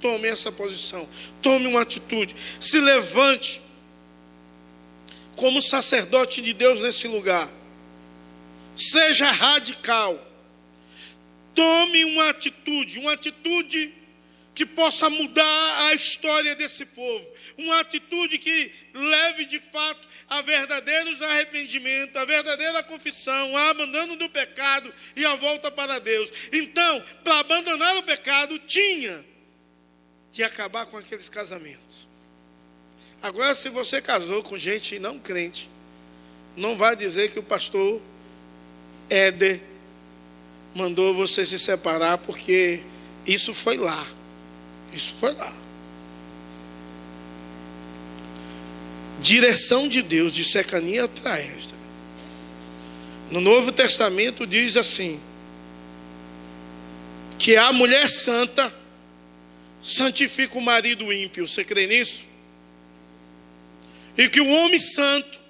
tome 0.00 0.28
essa 0.28 0.52
posição, 0.52 1.08
tome 1.42 1.66
uma 1.66 1.82
atitude, 1.82 2.34
se 2.60 2.80
levante 2.80 3.60
como 5.40 5.62
sacerdote 5.62 6.42
de 6.42 6.52
Deus 6.52 6.82
nesse 6.82 7.08
lugar. 7.08 7.50
Seja 8.76 9.30
radical. 9.30 10.22
Tome 11.54 12.04
uma 12.04 12.28
atitude, 12.28 12.98
uma 12.98 13.14
atitude 13.14 13.94
que 14.54 14.66
possa 14.66 15.08
mudar 15.08 15.86
a 15.86 15.94
história 15.94 16.54
desse 16.54 16.84
povo. 16.84 17.26
Uma 17.56 17.80
atitude 17.80 18.36
que 18.36 18.70
leve 18.92 19.46
de 19.46 19.58
fato 19.72 20.06
a 20.28 20.42
verdadeiros 20.42 21.22
arrependimento, 21.22 22.18
a 22.18 22.26
verdadeira 22.26 22.82
confissão, 22.82 23.56
a 23.56 23.70
abandono 23.70 24.16
do 24.16 24.28
pecado 24.28 24.92
e 25.16 25.24
a 25.24 25.36
volta 25.36 25.70
para 25.70 25.98
Deus. 25.98 26.30
Então, 26.52 27.02
para 27.24 27.38
abandonar 27.38 27.96
o 27.96 28.02
pecado, 28.02 28.58
tinha 28.58 29.24
que 30.30 30.42
acabar 30.42 30.84
com 30.84 30.98
aqueles 30.98 31.30
casamentos. 31.30 32.09
Agora, 33.22 33.54
se 33.54 33.68
você 33.68 34.00
casou 34.00 34.42
com 34.42 34.56
gente 34.56 34.98
não 34.98 35.18
crente, 35.18 35.68
não 36.56 36.76
vai 36.76 36.96
dizer 36.96 37.30
que 37.30 37.38
o 37.38 37.42
pastor 37.42 38.00
Éder 39.08 39.60
mandou 40.74 41.14
você 41.14 41.44
se 41.44 41.58
separar, 41.58 42.18
porque 42.18 42.82
isso 43.26 43.52
foi 43.52 43.76
lá. 43.76 44.06
Isso 44.92 45.14
foi 45.14 45.32
lá. 45.34 45.52
Direção 49.20 49.86
de 49.86 50.00
Deus 50.00 50.32
de 50.32 50.44
Secania 50.44 51.06
para 51.06 51.40
Esdra. 51.40 51.78
No 53.30 53.40
Novo 53.40 53.70
Testamento 53.70 54.46
diz 54.46 54.76
assim: 54.76 55.20
que 57.38 57.56
a 57.56 57.72
mulher 57.72 58.08
santa 58.08 58.72
santifica 59.82 60.58
o 60.58 60.60
marido 60.60 61.12
ímpio. 61.12 61.46
Você 61.46 61.64
crê 61.64 61.86
nisso? 61.86 62.29
E 64.20 64.28
que 64.28 64.38
o 64.38 64.48
homem 64.50 64.78
santo 64.78 65.40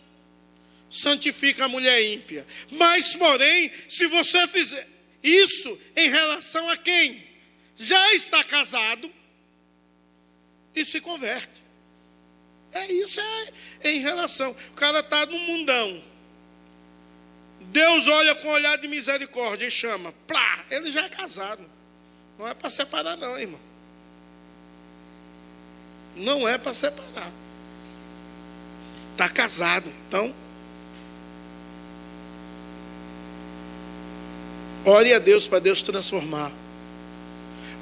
santifica 0.89 1.65
a 1.65 1.69
mulher 1.69 2.01
ímpia. 2.05 2.47
Mas, 2.71 3.17
porém, 3.17 3.69
se 3.89 4.07
você 4.07 4.47
fizer 4.47 4.89
isso 5.21 5.77
em 5.97 6.09
relação 6.09 6.71
a 6.71 6.77
quem 6.77 7.21
já 7.75 8.15
está 8.15 8.45
casado 8.45 9.13
e 10.73 10.85
se 10.85 11.01
converte. 11.01 11.65
É 12.71 12.93
isso, 12.93 13.21
é 13.81 13.91
em 13.91 13.99
relação. 13.99 14.53
O 14.53 14.75
cara 14.75 15.01
está 15.01 15.27
no 15.27 15.37
mundão. 15.41 16.05
Deus 17.73 18.07
olha 18.07 18.37
com 18.37 18.51
olhar 18.51 18.79
de 18.79 18.87
misericórdia 18.87 19.67
e 19.67 19.71
chama. 19.73 20.15
Plá, 20.29 20.65
ele 20.71 20.93
já 20.93 21.07
é 21.07 21.09
casado. 21.09 21.69
Não 22.39 22.47
é 22.47 22.55
para 22.55 22.71
separar, 22.71 23.17
não, 23.17 23.37
irmão. 23.37 23.61
Não 26.15 26.49
é 26.49 26.57
para 26.57 26.73
separar. 26.73 27.33
Está 29.21 29.29
casado. 29.29 29.93
Então, 30.09 30.35
ore 34.83 35.13
a 35.13 35.19
Deus 35.19 35.47
para 35.47 35.59
Deus 35.59 35.83
transformar. 35.83 36.51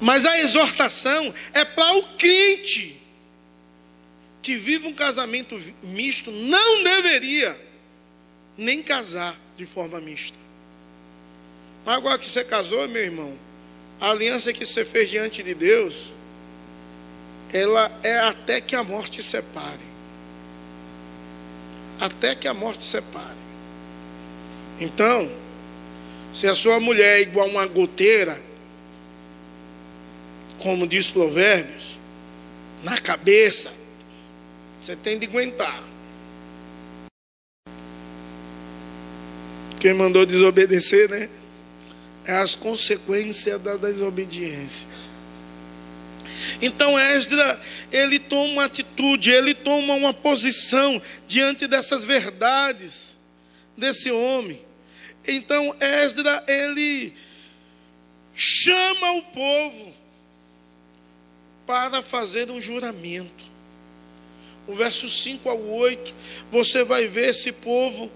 Mas 0.01 0.27
a 0.27 0.41
exortação 0.41 1.33
é 1.55 1.65
para 1.65 1.97
o 1.97 2.03
crente 2.17 3.01
que 4.43 4.57
vive 4.57 4.89
um 4.89 4.93
casamento 4.93 5.57
misto, 5.81 6.33
não 6.33 6.83
deveria 6.83 7.57
nem 8.57 8.83
casar 8.83 9.39
de 9.57 9.65
forma 9.65 10.01
mista. 10.01 10.37
Mas 11.87 11.99
agora 11.99 12.19
que 12.19 12.27
você 12.27 12.43
casou, 12.43 12.89
meu 12.89 13.05
irmão, 13.05 13.39
a 14.01 14.11
aliança 14.11 14.53
que 14.53 14.67
você 14.67 14.85
fez 14.85 15.09
diante 15.09 15.45
de 15.45 15.55
Deus, 15.55 16.15
ela 17.53 17.97
é 18.03 18.19
até 18.19 18.61
que 18.61 18.75
a 18.75 18.83
morte 18.83 19.23
separe. 19.23 19.98
Até 22.01 22.35
que 22.35 22.47
a 22.47 22.55
morte 22.55 22.85
separe. 22.85 23.39
Então, 24.81 25.31
se 26.33 26.47
a 26.47 26.55
sua 26.55 26.79
mulher 26.79 27.19
é 27.19 27.23
igual 27.23 27.49
uma 27.49 27.67
goteira, 27.67 28.41
como 30.59 30.87
diz 30.87 31.11
Provérbios, 31.11 31.99
na 32.83 32.97
cabeça, 32.99 33.73
você 34.83 34.95
tem 34.95 35.19
de 35.19 35.27
aguentar. 35.27 35.83
Quem 39.81 39.95
mandou 39.95 40.27
desobedecer, 40.27 41.09
né? 41.09 41.29
É 42.25 42.37
as 42.37 42.55
consequências 42.55 43.61
da 43.61 43.77
desobediência. 43.77 44.89
Então 46.61 46.99
Esdra, 46.99 47.61
ele 47.93 48.19
toma 48.19 48.53
uma 48.53 48.65
atitude, 48.65 49.31
ele 49.31 49.55
toma 49.55 49.95
uma 49.95 50.15
posição 50.15 51.01
diante 51.27 51.67
dessas 51.67 52.05
verdades 52.05 53.19
desse 53.77 54.11
homem. 54.11 54.61
Então 55.27 55.77
Esdra, 55.81 56.45
ele 56.47 57.15
chama 58.35 59.13
o 59.13 59.23
povo 59.23 59.95
para 61.67 62.03
fazer 62.03 62.51
um 62.51 62.61
juramento. 62.61 63.45
O 64.67 64.75
verso 64.75 65.09
5 65.09 65.49
ao 65.49 65.61
8, 65.61 66.15
você 66.51 66.85
vai 66.85 67.09
ver 67.09 67.31
esse 67.31 67.53
povo 67.53 68.11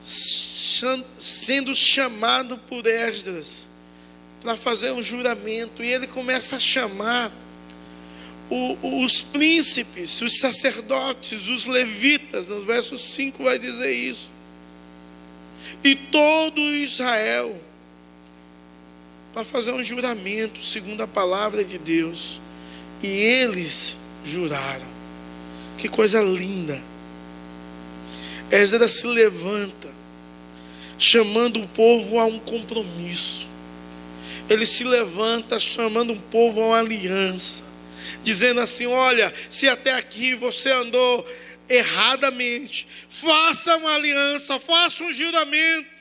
sendo 0.00 1.74
chamado 1.74 2.58
por 2.58 2.86
Esdras 2.86 3.68
para 4.46 4.56
fazer 4.56 4.92
um 4.92 5.02
juramento, 5.02 5.82
e 5.82 5.92
ele 5.92 6.06
começa 6.06 6.54
a 6.54 6.60
chamar 6.60 7.32
o, 8.48 9.02
os 9.04 9.20
príncipes, 9.20 10.22
os 10.22 10.38
sacerdotes, 10.38 11.48
os 11.48 11.66
levitas, 11.66 12.46
no 12.46 12.60
verso 12.60 12.96
5 12.96 13.42
vai 13.42 13.58
dizer 13.58 13.90
isso, 13.90 14.30
e 15.82 15.96
todo 15.96 16.60
Israel 16.60 17.60
para 19.34 19.44
fazer 19.44 19.72
um 19.72 19.82
juramento 19.82 20.62
segundo 20.62 21.00
a 21.02 21.08
palavra 21.08 21.64
de 21.64 21.76
Deus. 21.76 22.40
E 23.02 23.06
eles 23.06 23.98
juraram. 24.24 24.86
Que 25.76 25.88
coisa 25.88 26.22
linda. 26.22 26.80
Esdras 28.50 28.92
se 28.92 29.06
levanta, 29.06 29.92
chamando 30.98 31.60
o 31.60 31.68
povo 31.68 32.18
a 32.18 32.24
um 32.24 32.38
compromisso. 32.38 33.55
Ele 34.48 34.64
se 34.64 34.84
levanta, 34.84 35.58
chamando 35.58 36.12
o 36.12 36.22
povo 36.22 36.62
a 36.62 36.66
uma 36.66 36.78
aliança, 36.78 37.64
dizendo 38.22 38.60
assim: 38.60 38.86
Olha, 38.86 39.32
se 39.50 39.68
até 39.68 39.94
aqui 39.94 40.34
você 40.34 40.70
andou 40.70 41.26
erradamente, 41.68 42.86
faça 43.08 43.76
uma 43.76 43.94
aliança, 43.94 44.58
faça 44.58 45.02
um 45.04 45.12
juramento. 45.12 45.96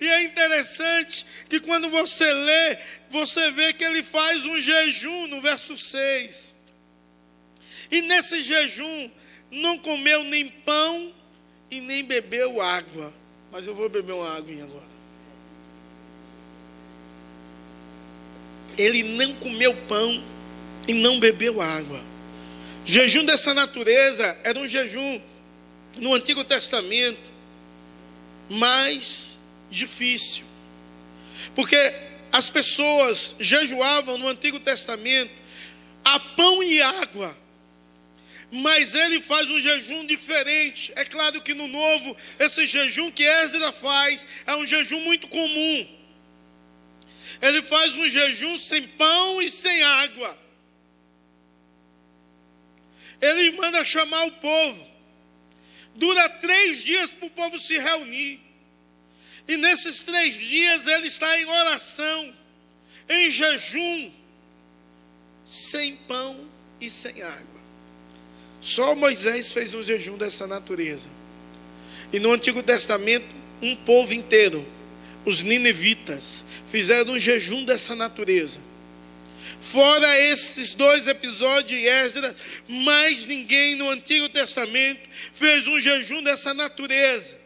E 0.00 0.08
é 0.08 0.22
interessante 0.22 1.26
que 1.48 1.60
quando 1.60 1.90
você 1.90 2.32
lê, 2.32 2.78
você 3.10 3.50
vê 3.50 3.72
que 3.72 3.84
ele 3.84 4.02
faz 4.02 4.44
um 4.46 4.58
jejum 4.58 5.26
no 5.26 5.42
verso 5.42 5.76
6. 5.76 6.54
E 7.90 8.00
nesse 8.02 8.42
jejum 8.42 9.10
não 9.50 9.76
comeu 9.78 10.24
nem 10.24 10.48
pão 10.48 11.12
e 11.70 11.80
nem 11.80 12.02
bebeu 12.02 12.62
água. 12.62 13.12
Mas 13.52 13.66
eu 13.66 13.74
vou 13.74 13.90
beber 13.90 14.12
uma 14.12 14.36
água 14.36 14.62
agora. 14.62 14.89
Ele 18.76 19.02
não 19.02 19.34
comeu 19.34 19.74
pão 19.88 20.22
e 20.86 20.94
não 20.94 21.20
bebeu 21.20 21.60
água. 21.60 22.00
Jejum 22.84 23.24
dessa 23.24 23.54
natureza 23.54 24.36
era 24.42 24.58
um 24.58 24.66
jejum 24.66 25.20
no 25.98 26.14
Antigo 26.14 26.44
Testamento 26.44 27.20
mais 28.48 29.38
difícil. 29.70 30.44
Porque 31.54 31.94
as 32.32 32.48
pessoas 32.48 33.36
jejuavam 33.38 34.18
no 34.18 34.28
Antigo 34.28 34.58
Testamento 34.58 35.32
a 36.04 36.18
pão 36.18 36.62
e 36.62 36.80
água. 36.80 37.36
Mas 38.50 38.94
ele 38.94 39.20
faz 39.20 39.48
um 39.48 39.60
jejum 39.60 40.06
diferente. 40.06 40.92
É 40.96 41.04
claro 41.04 41.40
que 41.40 41.54
no 41.54 41.68
novo, 41.68 42.16
esse 42.38 42.66
jejum 42.66 43.10
que 43.10 43.22
Esdra 43.22 43.70
faz 43.70 44.26
é 44.46 44.56
um 44.56 44.66
jejum 44.66 45.00
muito 45.02 45.28
comum. 45.28 45.99
Ele 47.40 47.62
faz 47.62 47.96
um 47.96 48.08
jejum 48.08 48.58
sem 48.58 48.86
pão 48.86 49.40
e 49.40 49.50
sem 49.50 49.82
água. 49.82 50.38
Ele 53.20 53.52
manda 53.52 53.84
chamar 53.84 54.24
o 54.26 54.32
povo. 54.32 54.90
Dura 55.94 56.28
três 56.28 56.82
dias 56.82 57.12
para 57.12 57.26
o 57.26 57.30
povo 57.30 57.58
se 57.58 57.78
reunir. 57.78 58.40
E 59.48 59.56
nesses 59.56 60.02
três 60.02 60.34
dias 60.34 60.86
ele 60.86 61.08
está 61.08 61.38
em 61.40 61.44
oração, 61.46 62.34
em 63.08 63.30
jejum, 63.30 64.12
sem 65.44 65.96
pão 65.96 66.48
e 66.80 66.88
sem 66.88 67.22
água. 67.22 67.60
Só 68.60 68.94
Moisés 68.94 69.52
fez 69.52 69.74
um 69.74 69.82
jejum 69.82 70.16
dessa 70.16 70.46
natureza. 70.46 71.08
E 72.12 72.18
no 72.18 72.32
Antigo 72.32 72.62
Testamento, 72.62 73.26
um 73.60 73.74
povo 73.74 74.12
inteiro, 74.14 74.66
os 75.24 75.42
ninivitas, 75.42 76.44
fizeram 76.70 77.12
um 77.12 77.18
jejum 77.18 77.64
dessa 77.64 77.94
natureza. 77.94 78.58
Fora 79.60 80.18
esses 80.20 80.72
dois 80.72 81.06
episódios 81.06 81.78
de 81.80 81.86
Esdras, 81.86 82.34
mais 82.66 83.26
ninguém 83.26 83.74
no 83.74 83.90
Antigo 83.90 84.28
Testamento 84.28 85.00
fez 85.34 85.66
um 85.66 85.78
jejum 85.78 86.22
dessa 86.22 86.54
natureza 86.54 87.40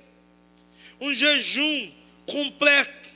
um 1.01 1.13
jejum 1.13 1.91
completo. 2.27 3.11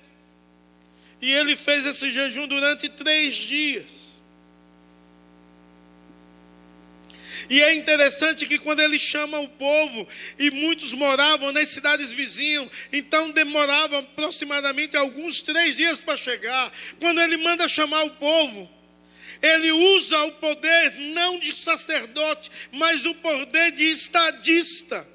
E 1.21 1.33
ele 1.33 1.57
fez 1.57 1.85
esse 1.85 2.11
jejum 2.11 2.47
durante 2.47 2.89
três 2.89 3.35
dias. 3.35 3.98
E 7.49 7.63
é 7.63 7.75
interessante 7.75 8.47
que 8.47 8.59
quando 8.59 8.81
ele 8.81 8.99
chama 8.99 9.39
o 9.41 9.49
povo, 9.49 10.09
e 10.39 10.51
muitos 10.51 10.93
moravam 10.93 11.53
nas 11.53 11.69
cidades 11.69 12.13
vizinhas, 12.13 12.69
então 12.93 13.31
demorava 13.31 13.99
aproximadamente 13.99 14.97
alguns 14.97 15.43
três 15.43 15.77
dias 15.77 16.01
para 16.01 16.17
chegar. 16.17 16.73
Quando 17.01 17.21
ele 17.21 17.37
manda 17.37 17.69
chamar 17.69 18.05
o 18.05 18.11
povo, 18.13 18.69
ele 19.41 19.71
usa 19.71 20.25
o 20.25 20.33
poder 20.33 20.95
não 20.99 21.39
de 21.39 21.53
sacerdote, 21.53 22.51
mas 22.73 23.05
o 23.05 23.15
poder 23.15 23.73
de 23.73 23.85
estadista, 23.85 25.07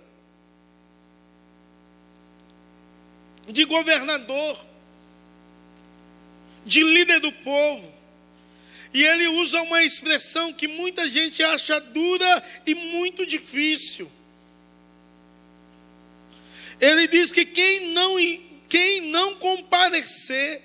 de 3.48 3.66
governador, 3.66 4.66
de 6.66 6.82
líder 6.84 7.20
do 7.20 7.32
povo. 7.32 7.93
E 8.94 9.04
ele 9.04 9.28
usa 9.28 9.62
uma 9.64 9.84
expressão 9.84 10.54
que 10.54 10.68
muita 10.68 11.10
gente 11.10 11.42
acha 11.42 11.80
dura 11.80 12.44
e 12.66 12.76
muito 12.76 13.26
difícil. 13.26 14.10
Ele 16.80 17.08
diz 17.08 17.32
que 17.32 17.46
quem 17.46 17.92
não, 17.92 18.16
quem 18.70 19.02
não 19.02 19.36
comparecer 19.36 20.62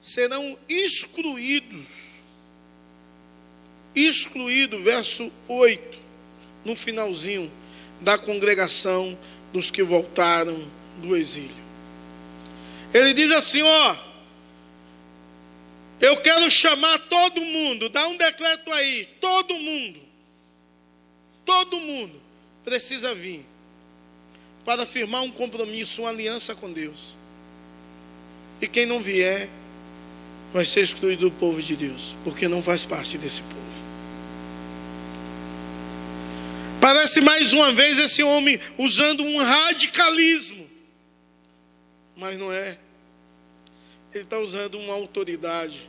serão 0.00 0.58
excluídos. 0.68 1.86
Excluído, 3.94 4.82
verso 4.82 5.30
8, 5.48 5.98
no 6.64 6.76
finalzinho 6.76 7.52
da 8.00 8.16
congregação 8.16 9.18
dos 9.52 9.70
que 9.70 9.82
voltaram 9.82 10.66
do 10.98 11.16
exílio. 11.16 11.68
Ele 12.94 13.12
diz 13.12 13.32
assim: 13.32 13.62
ó, 13.62 13.96
eu 16.00 16.16
quero 16.18 16.50
chamar 16.50 16.98
todo 17.00 17.40
mundo, 17.40 17.88
dá 17.88 18.06
um 18.06 18.16
decreto 18.16 18.72
aí, 18.72 19.06
todo 19.20 19.54
mundo, 19.54 20.00
todo 21.44 21.80
mundo 21.80 22.20
precisa 22.64 23.14
vir 23.14 23.44
para 24.64 24.84
firmar 24.84 25.22
um 25.22 25.30
compromisso, 25.30 26.02
uma 26.02 26.10
aliança 26.10 26.54
com 26.54 26.72
Deus. 26.72 27.16
E 28.60 28.68
quem 28.68 28.84
não 28.84 29.00
vier, 29.00 29.48
vai 30.52 30.64
ser 30.64 30.82
excluído 30.82 31.28
do 31.28 31.36
povo 31.36 31.62
de 31.62 31.76
Deus, 31.76 32.16
porque 32.24 32.48
não 32.48 32.62
faz 32.62 32.84
parte 32.84 33.18
desse 33.18 33.42
povo. 33.42 33.58
Parece 36.80 37.20
mais 37.20 37.52
uma 37.52 37.72
vez 37.72 37.98
esse 37.98 38.22
homem 38.22 38.58
usando 38.76 39.22
um 39.22 39.38
radicalismo, 39.42 40.68
mas 42.16 42.38
não 42.38 42.52
é 42.52 42.78
ele 44.14 44.24
está 44.24 44.38
usando 44.38 44.78
uma 44.78 44.94
autoridade 44.94 45.88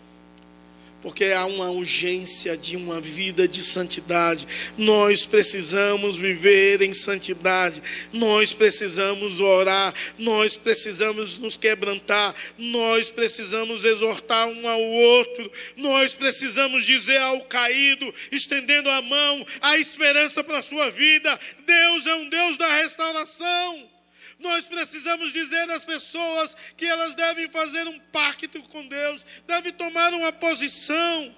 porque 1.01 1.26
há 1.26 1.45
uma 1.45 1.70
urgência 1.70 2.57
de 2.57 2.76
uma 2.76 2.99
vida 2.99 3.47
de 3.47 3.63
santidade. 3.63 4.47
Nós 4.78 5.26
precisamos 5.26 6.17
viver 6.17 6.82
em 6.82 6.93
santidade, 6.93 7.82
nós 8.11 8.53
precisamos 8.53 9.39
orar, 9.39 9.93
nós 10.17 10.55
precisamos 10.55 11.38
nos 11.38 11.55
quebrantar, 11.55 12.36
nós 12.57 13.09
precisamos 13.09 13.86
exortar 13.86 14.47
um 14.47 14.67
ao 14.67 14.82
outro, 14.82 15.51
nós 15.76 16.13
precisamos 16.13 16.86
dizer 16.86 17.20
ao 17.20 17.41
caído, 17.41 18.13
estendendo 18.32 18.89
a 18.89 19.01
mão, 19.01 19.45
a 19.61 19.78
esperança 19.78 20.43
para 20.43 20.59
a 20.59 20.63
sua 20.63 20.89
vida: 20.91 21.39
Deus 21.65 22.05
é 22.05 22.15
um 22.15 22.30
Deus 22.30 22.57
da 22.57 22.82
restauração. 22.82 23.99
Nós 24.40 24.64
precisamos 24.64 25.34
dizer 25.34 25.70
às 25.70 25.84
pessoas 25.84 26.56
que 26.78 26.86
elas 26.86 27.14
devem 27.14 27.50
fazer 27.50 27.86
um 27.88 28.00
pacto 28.12 28.62
com 28.64 28.88
Deus, 28.88 29.26
devem 29.46 29.74
tomar 29.74 30.14
uma 30.14 30.32
posição 30.32 31.36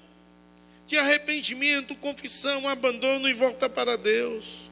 de 0.85 0.97
arrependimento, 0.97 1.95
confissão, 1.95 2.67
abandono 2.69 3.27
e 3.27 3.33
volta 3.33 3.67
para 3.67 3.97
Deus. 3.97 4.69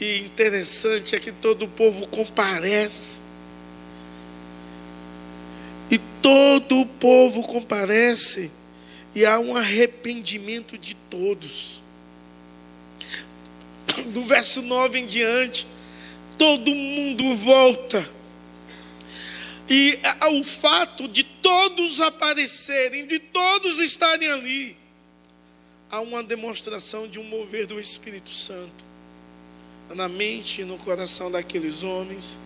E 0.00 0.20
interessante 0.20 1.14
é 1.14 1.18
que 1.18 1.32
todo 1.32 1.66
o 1.66 1.68
povo 1.68 2.08
comparece. 2.08 3.20
E 5.90 5.98
todo 6.22 6.80
o 6.80 6.86
povo 6.86 7.42
comparece. 7.42 8.50
E 9.14 9.26
há 9.26 9.38
um 9.38 9.54
arrependimento 9.54 10.78
de 10.78 10.94
todos. 11.10 11.82
Do 14.06 14.22
verso 14.22 14.62
9 14.62 15.00
em 15.00 15.06
diante 15.06 15.66
todo 16.38 16.74
mundo 16.74 17.36
volta. 17.36 18.08
E 19.68 19.98
o 20.32 20.44
fato 20.44 21.06
de 21.06 21.22
todos 21.22 22.00
aparecerem, 22.00 23.06
de 23.06 23.18
todos 23.18 23.80
estarem 23.80 24.30
ali, 24.30 24.76
há 25.90 26.00
uma 26.00 26.22
demonstração 26.22 27.06
de 27.06 27.18
um 27.18 27.24
mover 27.24 27.66
do 27.66 27.78
Espírito 27.78 28.30
Santo 28.30 28.88
na 29.94 30.08
mente 30.08 30.62
e 30.62 30.64
no 30.64 30.78
coração 30.78 31.30
daqueles 31.30 31.82
homens 31.82 32.38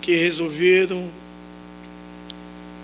que 0.00 0.14
resolveram 0.14 1.10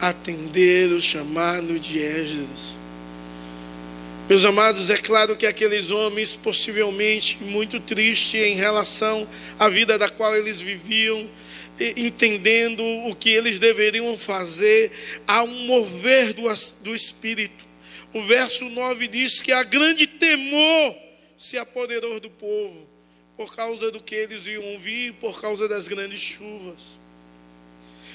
atender 0.01 0.91
o 0.93 1.01
chamado 1.01 1.79
de 1.79 1.99
Esdras. 1.99 2.79
Meus 4.29 4.45
amados, 4.45 4.91
é 4.91 4.99
claro 4.99 5.35
que 5.39 5.47
aqueles 5.47 5.91
homens, 5.91 6.35
possivelmente 6.35 7.39
muito 7.43 7.81
tristes 7.81 8.35
em 8.35 8.55
relação 8.55 9.27
à 9.59 9.71
vida 9.71 9.97
da 9.97 10.07
qual 10.07 10.37
eles 10.37 10.61
viviam, 10.61 11.27
entendendo 11.97 12.85
o 13.09 13.17
que 13.17 13.31
eles 13.31 13.59
deveriam 13.59 14.19
fazer, 14.19 14.93
há 15.27 15.43
um 15.43 15.65
mover 15.65 16.35
do, 16.35 16.43
do 16.83 16.95
Espírito. 16.95 17.67
O 18.13 18.21
verso 18.23 18.69
9 18.69 19.09
diz 19.09 19.41
que 19.41 19.51
a 19.51 19.63
grande 19.63 20.07
temor 20.07 20.95
se 21.39 21.57
apoderou 21.57 22.21
do 22.21 22.29
povo, 22.29 22.87
por 23.35 23.57
causa 23.57 23.91
do 23.91 24.03
que 24.03 24.15
eles 24.15 24.47
iam 24.47 24.63
ouvir, 24.75 25.15
por 25.15 25.41
causa 25.41 25.67
das 25.67 25.89
grandes 25.89 26.21
chuvas. 26.21 27.01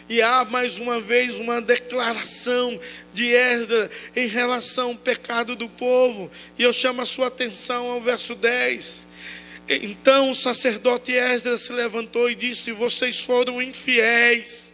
E 0.10 0.22
há 0.22 0.43
mais 0.43 0.78
uma 0.80 0.99
vez 0.99 1.38
uma 1.38 1.62
declaração 1.62 2.80
de 3.14 3.28
Esdras 3.28 3.89
em 4.16 4.28
relação 4.28 4.89
ao 4.89 4.95
pecado 4.95 5.56
do 5.56 5.70
povo. 5.70 6.30
E 6.58 6.64
eu 6.64 6.74
chamo 6.74 7.01
a 7.01 7.06
sua 7.06 7.28
atenção 7.28 7.88
ao 7.88 8.01
verso 8.01 8.36
10. 8.36 9.08
Então 9.70 10.30
o 10.30 10.36
sacerdote 10.36 11.14
Esdras 11.14 11.62
se 11.62 11.72
levantou 11.72 12.30
e 12.30 12.36
disse: 12.36 12.72
Vocês 12.74 13.22
foram 13.22 13.62
infiéis, 13.62 14.74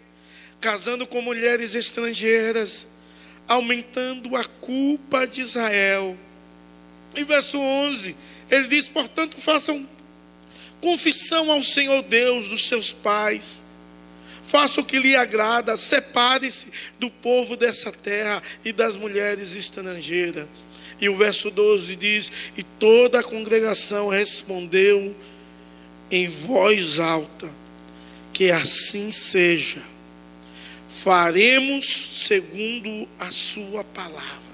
casando 0.60 1.06
com 1.06 1.22
mulheres 1.22 1.76
estrangeiras, 1.76 2.88
aumentando 3.48 4.36
a 4.36 4.44
culpa 4.44 5.28
de 5.28 5.42
Israel. 5.42 6.18
Em 7.16 7.24
verso 7.24 7.60
11, 7.60 8.16
ele 8.50 8.68
diz: 8.68 8.90
Portanto, 8.90 9.38
façam 9.40 9.88
confissão 10.82 11.52
ao 11.52 11.62
Senhor 11.62 12.02
Deus 12.02 12.50
dos 12.50 12.68
seus 12.68 12.92
pais 12.92 13.62
faça 14.50 14.82
o 14.82 14.84
que 14.84 15.00
lhe 15.00 15.16
agrada, 15.16 15.78
separe-se 15.78 16.68
do 17.00 17.10
povo 17.10 17.56
dessa 17.56 17.92
terra 17.92 18.42
e 18.66 18.74
das 18.74 18.98
mulheres 18.98 19.56
estrangeiras. 19.56 20.48
E 21.00 21.08
o 21.08 21.16
verso 21.16 21.52
12 21.52 21.96
diz: 21.96 22.32
E 22.58 22.64
toda 22.64 23.20
a 23.20 23.24
congregação 23.24 24.10
respondeu 24.10 25.16
em 26.10 26.28
voz 26.28 27.00
alta: 27.00 27.50
Que 28.34 28.50
assim 28.50 29.12
seja, 29.12 29.84
faremos 30.90 32.26
segundo 32.26 33.08
a 33.20 33.32
Sua 33.32 33.84
palavra. 33.84 34.50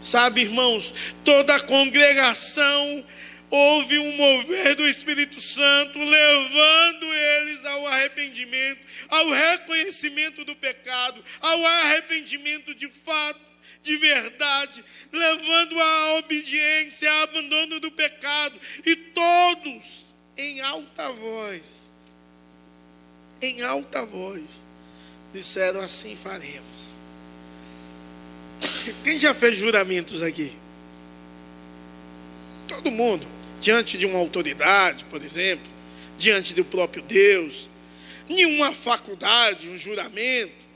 Sabe, 0.00 0.42
irmãos, 0.42 0.92
toda 1.24 1.54
a 1.54 1.60
congregação 1.60 3.04
houve 3.50 3.98
um 3.98 4.12
mover 4.16 4.74
do 4.74 4.86
Espírito 4.88 5.40
Santo, 5.40 5.98
levando 5.98 7.04
eles 7.04 7.64
ao 7.64 7.86
arrependimento, 7.86 8.86
ao 9.08 9.30
reconhecimento 9.30 10.44
do 10.44 10.56
pecado, 10.56 11.22
ao 11.40 11.66
arrependimento 11.66 12.74
de 12.74 12.88
fato, 12.88 13.40
de 13.82 13.96
verdade, 13.96 14.84
levando 15.12 15.80
à 15.80 16.14
obediência, 16.18 17.10
ao 17.10 17.22
abandono 17.24 17.78
do 17.78 17.90
pecado, 17.90 18.58
e 18.84 18.96
todos 18.96 20.06
em 20.36 20.60
alta 20.60 21.10
voz, 21.12 21.90
em 23.40 23.62
alta 23.62 24.04
voz, 24.04 24.66
disseram 25.32 25.80
assim 25.80 26.16
faremos. 26.16 26.96
Quem 29.04 29.18
já 29.20 29.34
fez 29.34 29.56
juramentos 29.58 30.22
aqui? 30.22 30.56
Todo 32.66 32.90
mundo 32.90 33.35
diante 33.60 33.96
de 33.96 34.06
uma 34.06 34.18
autoridade, 34.18 35.04
por 35.06 35.22
exemplo, 35.22 35.72
diante 36.16 36.54
do 36.54 36.64
próprio 36.64 37.02
Deus, 37.02 37.68
nenhuma 38.28 38.72
faculdade, 38.72 39.68
um 39.68 39.78
juramento, 39.78 40.66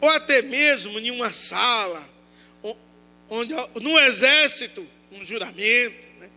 ou 0.00 0.08
até 0.10 0.42
mesmo 0.42 0.98
nenhuma 0.98 1.30
sala, 1.30 2.08
onde 3.30 3.54
no 3.80 3.98
exército, 3.98 4.86
um 5.12 5.24
juramento. 5.24 6.06
Né? 6.18 6.28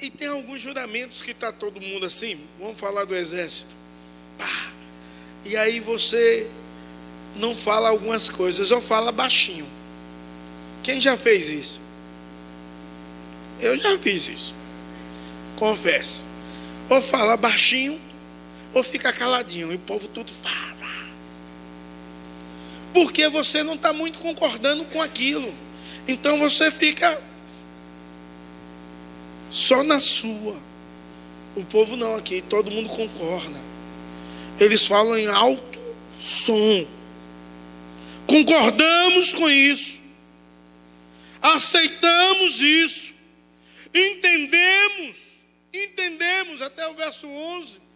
E 0.00 0.10
tem 0.10 0.28
alguns 0.28 0.60
juramentos 0.60 1.22
que 1.22 1.32
está 1.32 1.52
todo 1.52 1.80
mundo 1.80 2.06
assim, 2.06 2.40
vamos 2.58 2.78
falar 2.78 3.04
do 3.04 3.14
exército. 3.14 3.76
Pá, 4.38 4.72
e 5.44 5.56
aí 5.56 5.80
você 5.80 6.48
não 7.36 7.54
fala 7.54 7.88
algumas 7.88 8.28
coisas, 8.28 8.70
ou 8.70 8.80
fala 8.80 9.12
baixinho. 9.12 9.66
Quem 10.82 11.00
já 11.00 11.16
fez 11.16 11.48
isso? 11.48 11.87
Eu 13.60 13.76
já 13.78 13.98
fiz 13.98 14.28
isso. 14.28 14.54
Confesso. 15.56 16.24
Ou 16.88 17.02
fala 17.02 17.36
baixinho, 17.36 18.00
ou 18.72 18.82
fica 18.82 19.12
caladinho. 19.12 19.72
E 19.72 19.76
o 19.76 19.78
povo 19.80 20.08
tudo 20.08 20.30
fala. 20.30 20.68
Porque 22.92 23.28
você 23.28 23.62
não 23.62 23.74
está 23.74 23.92
muito 23.92 24.18
concordando 24.18 24.84
com 24.86 25.02
aquilo. 25.02 25.52
Então 26.06 26.38
você 26.38 26.70
fica 26.70 27.20
só 29.50 29.82
na 29.82 30.00
sua. 30.00 30.56
O 31.54 31.64
povo 31.64 31.96
não 31.96 32.16
aqui, 32.16 32.42
todo 32.48 32.70
mundo 32.70 32.88
concorda. 32.88 33.58
Eles 34.58 34.86
falam 34.86 35.16
em 35.16 35.26
alto 35.26 35.78
som. 36.20 36.86
Concordamos 38.26 39.32
com 39.32 39.48
isso. 39.48 40.02
Aceitamos 41.40 42.60
isso. 42.60 43.07
Entendemos. 43.94 45.16
Entendemos 45.72 46.62
até 46.62 46.86
o 46.88 46.94
verso 46.94 47.26
11 47.26 47.88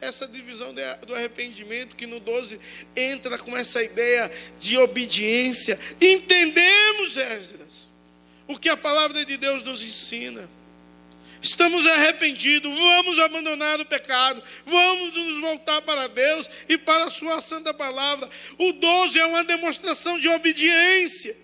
essa 0.00 0.26
divisão 0.28 0.74
do 1.06 1.14
arrependimento, 1.14 1.96
que 1.96 2.06
no 2.06 2.20
12 2.20 2.60
entra 2.94 3.38
com 3.38 3.56
essa 3.56 3.82
ideia 3.82 4.30
de 4.58 4.76
obediência. 4.76 5.78
Entendemos, 6.00 7.16
Esdras, 7.16 7.90
o 8.46 8.58
que 8.58 8.68
a 8.68 8.76
palavra 8.76 9.24
de 9.24 9.36
Deus 9.36 9.62
nos 9.62 9.82
ensina. 9.82 10.48
Estamos 11.40 11.86
arrependidos, 11.86 12.72
vamos 12.76 13.18
abandonar 13.20 13.78
o 13.80 13.86
pecado, 13.86 14.42
vamos 14.64 15.14
nos 15.14 15.40
voltar 15.40 15.80
para 15.82 16.08
Deus 16.08 16.48
e 16.68 16.76
para 16.76 17.04
a 17.04 17.10
Sua 17.10 17.40
santa 17.40 17.72
palavra. 17.72 18.28
O 18.58 18.72
12 18.72 19.18
é 19.18 19.26
uma 19.26 19.44
demonstração 19.44 20.18
de 20.18 20.28
obediência. 20.28 21.36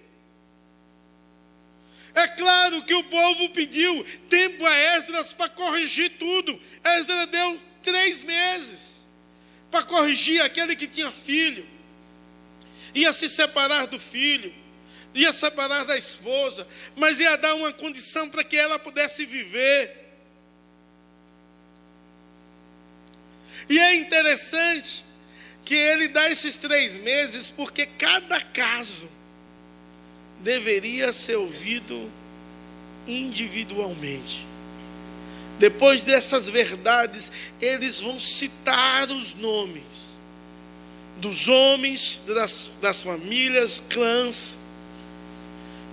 É 2.14 2.28
claro 2.28 2.82
que 2.82 2.94
o 2.94 3.04
povo 3.04 3.50
pediu 3.50 4.04
tempo 4.28 4.66
a 4.66 4.76
Esdras 4.96 5.32
para 5.32 5.48
corrigir 5.48 6.18
tudo. 6.18 6.60
Esdras 6.84 7.26
deu 7.26 7.60
três 7.82 8.22
meses 8.22 9.00
para 9.70 9.82
corrigir 9.82 10.42
aquele 10.42 10.76
que 10.76 10.86
tinha 10.86 11.10
filho, 11.10 11.66
ia 12.94 13.10
se 13.10 13.26
separar 13.26 13.86
do 13.86 13.98
filho, 13.98 14.54
ia 15.14 15.32
separar 15.32 15.84
da 15.84 15.96
esposa, 15.96 16.68
mas 16.94 17.18
ia 17.18 17.36
dar 17.38 17.54
uma 17.54 17.72
condição 17.72 18.28
para 18.28 18.44
que 18.44 18.54
ela 18.54 18.78
pudesse 18.78 19.24
viver. 19.24 20.02
E 23.66 23.78
é 23.78 23.94
interessante 23.94 25.02
que 25.64 25.74
ele 25.74 26.08
dá 26.08 26.28
esses 26.30 26.58
três 26.58 26.96
meses, 26.96 27.48
porque 27.48 27.86
cada 27.86 28.38
caso 28.42 29.08
deveria 30.42 31.12
ser 31.12 31.36
ouvido 31.36 32.10
individualmente. 33.06 34.46
Depois 35.58 36.02
dessas 36.02 36.48
verdades, 36.48 37.30
eles 37.60 38.00
vão 38.00 38.18
citar 38.18 39.08
os 39.10 39.34
nomes 39.34 40.12
dos 41.18 41.46
homens, 41.46 42.20
das, 42.26 42.72
das 42.80 43.02
famílias, 43.02 43.82
clãs 43.88 44.58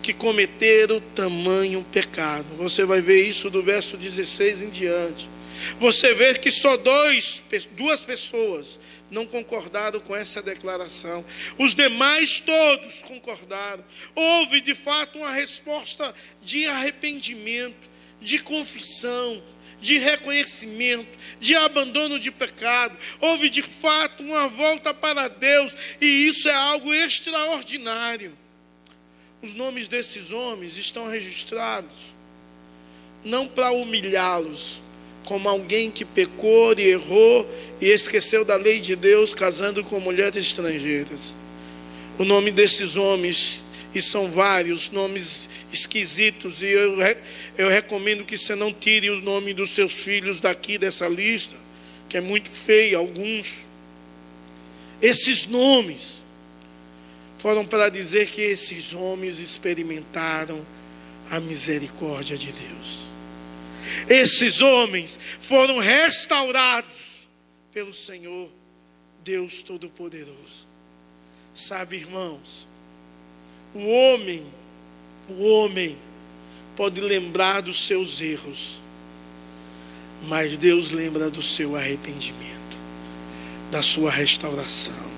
que 0.01 0.13
cometeram 0.13 0.99
tamanho 1.13 1.85
pecado. 1.91 2.55
Você 2.55 2.83
vai 2.83 3.01
ver 3.01 3.23
isso 3.23 3.49
do 3.49 3.61
verso 3.61 3.95
16 3.95 4.63
em 4.63 4.69
diante. 4.69 5.29
Você 5.79 6.15
vê 6.15 6.33
que 6.33 6.49
só 6.49 6.77
dois, 6.77 7.43
duas 7.77 8.01
pessoas 8.01 8.79
não 9.09 9.25
concordaram 9.25 9.99
com 9.99 10.15
essa 10.15 10.41
declaração. 10.41 11.25
Os 11.57 11.75
demais 11.75 12.39
todos 12.39 13.01
concordaram. 13.01 13.83
Houve 14.15 14.61
de 14.61 14.75
fato 14.75 15.17
uma 15.17 15.31
resposta 15.31 16.13
de 16.41 16.67
arrependimento, 16.67 17.89
de 18.21 18.39
confissão, 18.39 19.41
de 19.81 19.97
reconhecimento, 19.97 21.17
de 21.39 21.55
abandono 21.55 22.19
de 22.19 22.31
pecado. 22.31 22.97
Houve 23.19 23.49
de 23.49 23.61
fato 23.61 24.23
uma 24.23 24.47
volta 24.47 24.93
para 24.93 25.27
Deus, 25.27 25.75
e 25.99 26.05
isso 26.27 26.47
é 26.49 26.53
algo 26.53 26.93
extraordinário. 26.93 28.37
Os 29.41 29.53
nomes 29.53 29.87
desses 29.87 30.31
homens 30.31 30.77
estão 30.77 31.07
registrados 31.07 32.19
não 33.23 33.47
para 33.47 33.71
humilhá-los, 33.71 34.81
como 35.25 35.47
alguém 35.47 35.91
que 35.91 36.03
pecou 36.03 36.73
e 36.77 36.89
errou 36.89 37.49
e 37.79 37.87
esqueceu 37.87 38.43
da 38.43 38.55
lei 38.55 38.79
de 38.79 38.95
Deus 38.95 39.33
casando 39.33 39.83
com 39.83 39.99
mulheres 39.99 40.45
estrangeiras. 40.45 41.37
O 42.17 42.23
nome 42.23 42.51
desses 42.51 42.95
homens 42.95 43.63
e 43.93 44.01
são 44.01 44.29
vários 44.29 44.91
nomes 44.91 45.49
esquisitos, 45.73 46.61
e 46.61 46.67
eu, 46.67 46.97
eu 47.57 47.69
recomendo 47.69 48.23
que 48.23 48.37
você 48.37 48.53
não 48.55 48.71
tire 48.71 49.09
o 49.09 49.21
nome 49.21 49.53
dos 49.53 49.71
seus 49.71 49.93
filhos 49.93 50.39
daqui 50.39 50.77
dessa 50.77 51.07
lista, 51.07 51.55
que 52.07 52.17
é 52.17 52.21
muito 52.21 52.51
feio, 52.51 52.99
alguns. 52.99 53.65
Esses 55.01 55.47
nomes 55.47 56.23
foram 57.37 57.65
para 57.65 57.89
dizer 57.89 58.27
que 58.27 58.41
esses 58.41 58.93
homens 58.93 59.39
experimentaram 59.39 60.65
a 61.31 61.39
misericórdia 61.39 62.37
de 62.37 62.51
Deus. 62.51 63.08
Esses 64.07 64.61
homens 64.61 65.19
foram 65.39 65.79
restaurados 65.79 67.27
pelo 67.71 67.93
Senhor, 67.93 68.49
Deus 69.23 69.63
Todo-Poderoso. 69.63 70.67
Sabe, 71.53 71.97
irmãos, 71.97 72.67
o 73.73 73.87
homem, 73.87 74.45
o 75.27 75.43
homem 75.43 75.97
pode 76.75 77.01
lembrar 77.01 77.61
dos 77.61 77.85
seus 77.85 78.21
erros, 78.21 78.81
mas 80.23 80.57
Deus 80.57 80.91
lembra 80.91 81.29
do 81.29 81.41
seu 81.41 81.75
arrependimento, 81.75 82.77
da 83.71 83.81
sua 83.81 84.09
restauração, 84.09 85.11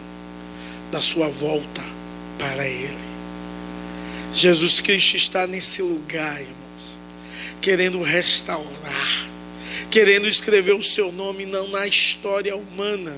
da 0.91 0.99
sua 0.99 1.28
volta 1.30 1.82
para 2.38 2.67
Ele. 2.67 3.11
Jesus 4.34 4.80
Cristo 4.80 5.17
está 5.17 5.45
nesse 5.45 5.82
lugar, 5.82 6.41
irmãos, 6.41 6.61
querendo 7.62 8.01
restaurar 8.01 9.32
querendo 9.91 10.26
escrever 10.26 10.74
o 10.74 10.82
seu 10.82 11.12
nome 11.12 11.45
não 11.45 11.68
na 11.68 11.86
história 11.86 12.55
humana, 12.55 13.14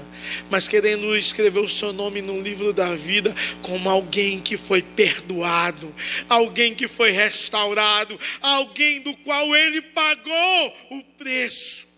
mas 0.49 0.67
querendo 0.67 1.15
escrever 1.15 1.59
o 1.59 1.69
seu 1.69 1.93
nome 1.93 2.19
no 2.19 2.41
livro 2.41 2.73
da 2.73 2.95
vida 2.95 3.33
como 3.61 3.87
alguém 3.87 4.39
que 4.39 4.57
foi 4.57 4.81
perdoado, 4.81 5.93
alguém 6.27 6.73
que 6.73 6.87
foi 6.87 7.11
restaurado, 7.11 8.19
alguém 8.41 9.01
do 9.01 9.15
qual 9.17 9.55
ele 9.55 9.83
pagou 9.83 10.73
o 10.89 11.03
preço 11.15 11.92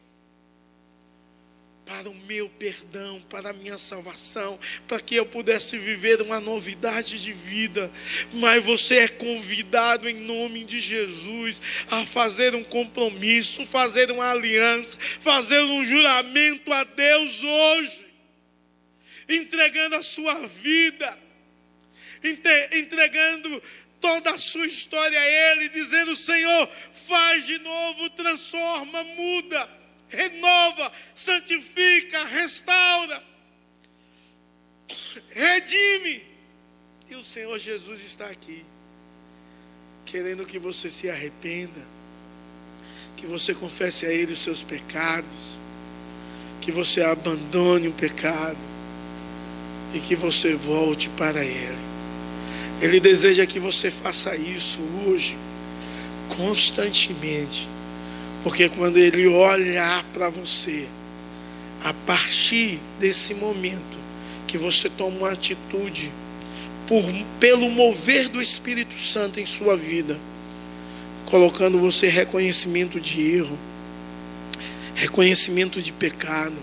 para 1.85 2.09
o 2.09 2.15
meu 2.15 2.49
perdão, 2.49 3.21
para 3.29 3.51
a 3.51 3.53
minha 3.53 3.77
salvação, 3.77 4.59
para 4.87 4.99
que 4.99 5.15
eu 5.15 5.25
pudesse 5.25 5.77
viver 5.77 6.19
uma 6.21 6.39
novidade 6.39 7.21
de 7.21 7.31
vida. 7.31 7.91
Mas 8.33 8.63
você 8.65 8.97
é 8.97 9.07
convidado 9.07 10.09
em 10.09 10.15
nome 10.15 10.63
de 10.63 10.79
Jesus 10.79 11.61
a 11.91 12.05
fazer 12.05 12.55
um 12.55 12.63
compromisso, 12.63 13.65
fazer 13.67 14.09
uma 14.09 14.31
aliança, 14.31 14.97
fazer 15.19 15.59
um 15.59 15.85
juramento 15.85 16.73
a 16.73 16.83
Deus 16.83 17.43
hoje, 17.43 18.05
entregando 19.29 19.95
a 19.95 20.03
sua 20.03 20.47
vida, 20.47 21.17
entregando 22.73 23.61
toda 24.01 24.31
a 24.31 24.37
sua 24.39 24.65
história 24.65 25.19
a 25.19 25.51
Ele, 25.51 25.69
dizendo: 25.69 26.15
Senhor, 26.15 26.67
faz 27.07 27.45
de 27.45 27.59
novo, 27.59 28.09
transforma, 28.09 29.03
muda 29.03 29.84
renova, 30.09 30.91
santifica, 31.13 32.25
restaura, 32.25 33.23
redime. 35.31 36.23
E 37.09 37.15
o 37.15 37.23
Senhor 37.23 37.57
Jesus 37.59 38.03
está 38.03 38.25
aqui, 38.25 38.65
querendo 40.05 40.45
que 40.45 40.57
você 40.57 40.89
se 40.89 41.09
arrependa, 41.09 41.81
que 43.15 43.25
você 43.25 43.53
confesse 43.53 44.05
a 44.05 44.11
Ele 44.11 44.33
os 44.33 44.39
seus 44.39 44.63
pecados, 44.63 45.59
que 46.61 46.71
você 46.71 47.01
abandone 47.01 47.87
o 47.87 47.93
pecado 47.93 48.57
e 49.93 49.99
que 49.99 50.15
você 50.15 50.55
volte 50.55 51.09
para 51.09 51.43
Ele. 51.43 51.85
Ele 52.81 52.99
deseja 52.99 53.45
que 53.45 53.59
você 53.59 53.89
faça 53.89 54.35
isso 54.35 54.81
hoje, 55.07 55.37
constantemente 56.35 57.69
porque 58.45 58.69
quando 58.69 58.97
ele 58.97 59.25
olhar 59.25 60.03
para 60.13 60.29
você, 60.29 60.87
a 61.83 61.91
partir 62.05 62.79
desse 62.99 63.33
momento 63.33 63.97
que 64.45 64.55
você 64.55 64.87
toma 64.87 65.17
uma 65.17 65.31
atitude 65.31 66.11
por, 66.87 67.03
pelo 67.39 67.67
mover 67.71 68.29
do 68.29 68.39
Espírito 68.39 68.99
Santo 68.99 69.39
em 69.39 69.47
sua 69.47 69.75
vida, 69.75 70.15
colocando 71.25 71.79
você 71.79 72.07
reconhecimento 72.07 73.01
de 73.01 73.35
erro, 73.35 73.57
reconhecimento 74.93 75.81
de 75.81 75.91
pecado, 75.91 76.61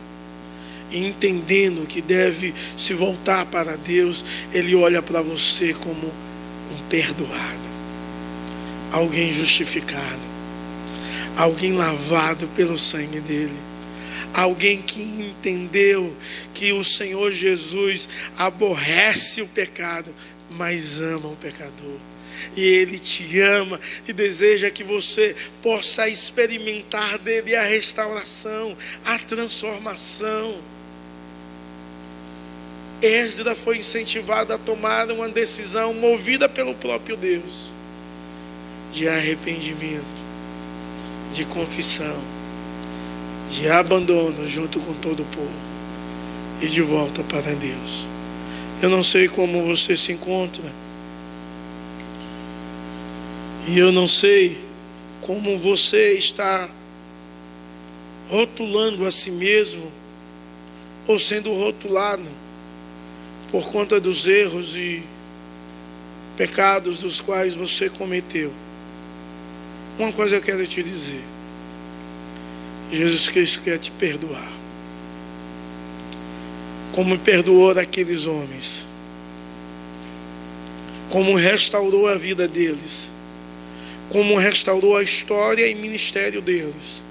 entendendo 0.93 1.85
que 1.85 2.01
deve 2.01 2.55
se 2.77 2.95
voltar 2.95 3.45
para 3.47 3.77
Deus, 3.77 4.25
ele 4.55 4.77
olha 4.77 5.03
para 5.03 5.21
você 5.21 5.75
como 5.75 6.07
um 6.07 6.89
perdoado, 6.89 7.73
alguém 8.93 9.33
justificado, 9.33 10.32
alguém 11.37 11.73
lavado 11.73 12.47
pelo 12.49 12.77
sangue 12.77 13.21
dele 13.21 13.73
alguém 14.35 14.81
que 14.81 15.03
entendeu 15.03 16.15
que 16.55 16.73
o 16.73 16.83
Senhor 16.83 17.31
Jesus 17.31 18.09
aborrece 18.39 19.43
o 19.43 19.47
pecado, 19.47 20.15
mas 20.51 21.01
ama 21.01 21.29
o 21.29 21.37
pecador. 21.37 21.97
E 22.57 22.61
Ele 22.61 22.99
te 22.99 23.41
ama 23.41 23.79
e 24.07 24.13
deseja 24.13 24.71
que 24.71 24.83
você 24.83 25.37
possa 25.63 26.09
experimentar 26.09 27.19
dele 27.19 27.55
a 27.55 27.63
restauração, 27.63 28.77
a 29.05 29.19
transformação. 29.19 30.61
Esdra 33.01 33.55
foi 33.55 33.79
incentivado 33.79 34.53
a 34.53 34.59
tomar 34.59 35.11
uma 35.11 35.29
decisão 35.29 35.93
movida 35.93 36.49
pelo 36.49 36.75
próprio 36.75 37.17
Deus 37.17 37.73
de 38.93 39.09
arrependimento, 39.09 40.05
de 41.33 41.45
confissão, 41.45 42.21
de 43.49 43.69
abandono 43.69 44.45
junto 44.45 44.79
com 44.81 44.95
todo 44.95 45.23
o 45.23 45.27
povo 45.27 45.73
e 46.61 46.67
de 46.67 46.83
volta 46.83 47.23
para 47.25 47.55
Deus. 47.55 48.07
Eu 48.81 48.91
não 48.91 49.03
sei 49.03 49.29
como 49.29 49.65
você 49.65 49.97
se 49.97 50.13
encontra. 50.13 50.65
E 53.69 53.79
eu 53.79 53.93
não 53.93 54.09
sei 54.09 54.61
como 55.21 55.57
você 55.57 56.15
está 56.15 56.69
rotulando 58.29 59.07
a 59.07 59.11
si 59.11 59.31
mesmo 59.31 59.91
ou 61.07 61.19
sendo 61.19 61.53
rotulado 61.53 62.29
por 63.51 63.71
conta 63.71 64.01
dos 64.01 64.27
erros 64.27 64.77
e 64.77 65.03
pecados 66.37 67.03
dos 67.03 67.21
quais 67.21 67.55
você 67.55 67.89
cometeu. 67.89 68.53
Uma 69.99 70.13
coisa 70.13 70.37
eu 70.37 70.43
quero 70.43 70.67
te 70.67 70.83
dizer. 70.83 71.23
Jesus 72.91 73.29
Cristo 73.29 73.63
quer 73.63 73.79
te 73.79 73.91
perdoar. 73.91 74.51
Como 76.93 77.19
perdoou 77.19 77.71
aqueles 77.71 78.27
homens. 78.27 78.87
Como 81.11 81.35
restaurou 81.35 82.09
a 82.09 82.15
vida 82.15 82.47
deles 82.49 83.13
como 84.13 84.37
restaurou 84.37 84.99
a 84.99 85.03
história 85.03 85.67
e 85.67 85.75
ministério 85.75 86.43
deles, 86.43 87.03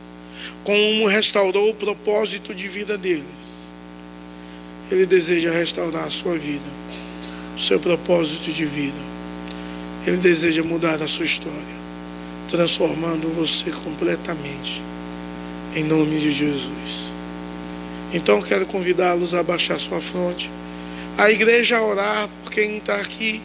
como 0.63 1.07
restaurou 1.07 1.71
o 1.71 1.73
propósito 1.73 2.53
de 2.53 2.67
vida 2.67 2.95
deles. 2.95 3.25
Ele 4.91 5.07
deseja 5.07 5.51
restaurar 5.51 6.03
a 6.03 6.11
sua 6.11 6.38
vida, 6.38 6.69
o 7.55 7.59
seu 7.59 7.79
propósito 7.79 8.51
de 8.51 8.65
vida. 8.65 9.11
Ele 10.05 10.17
deseja 10.17 10.61
mudar 10.61 11.01
a 11.01 11.07
sua 11.07 11.25
história, 11.25 11.80
transformando 12.52 13.28
você 13.30 13.72
completamente, 13.72 14.84
em 15.76 15.84
nome 15.84 16.20
de 16.20 16.32
Jesus. 16.32 17.12
Então 18.14 18.41
quero 18.41 18.68
convidá-los 18.68 19.34
a 19.34 19.41
baixar 19.41 19.80
sua 19.80 19.99
fronte, 19.99 20.52
a 21.18 21.32
igreja 21.32 21.78
a 21.78 21.84
orar 21.84 22.30
por 22.43 22.52
quem 22.52 22.78
está 22.78 22.97
aqui 22.97 23.41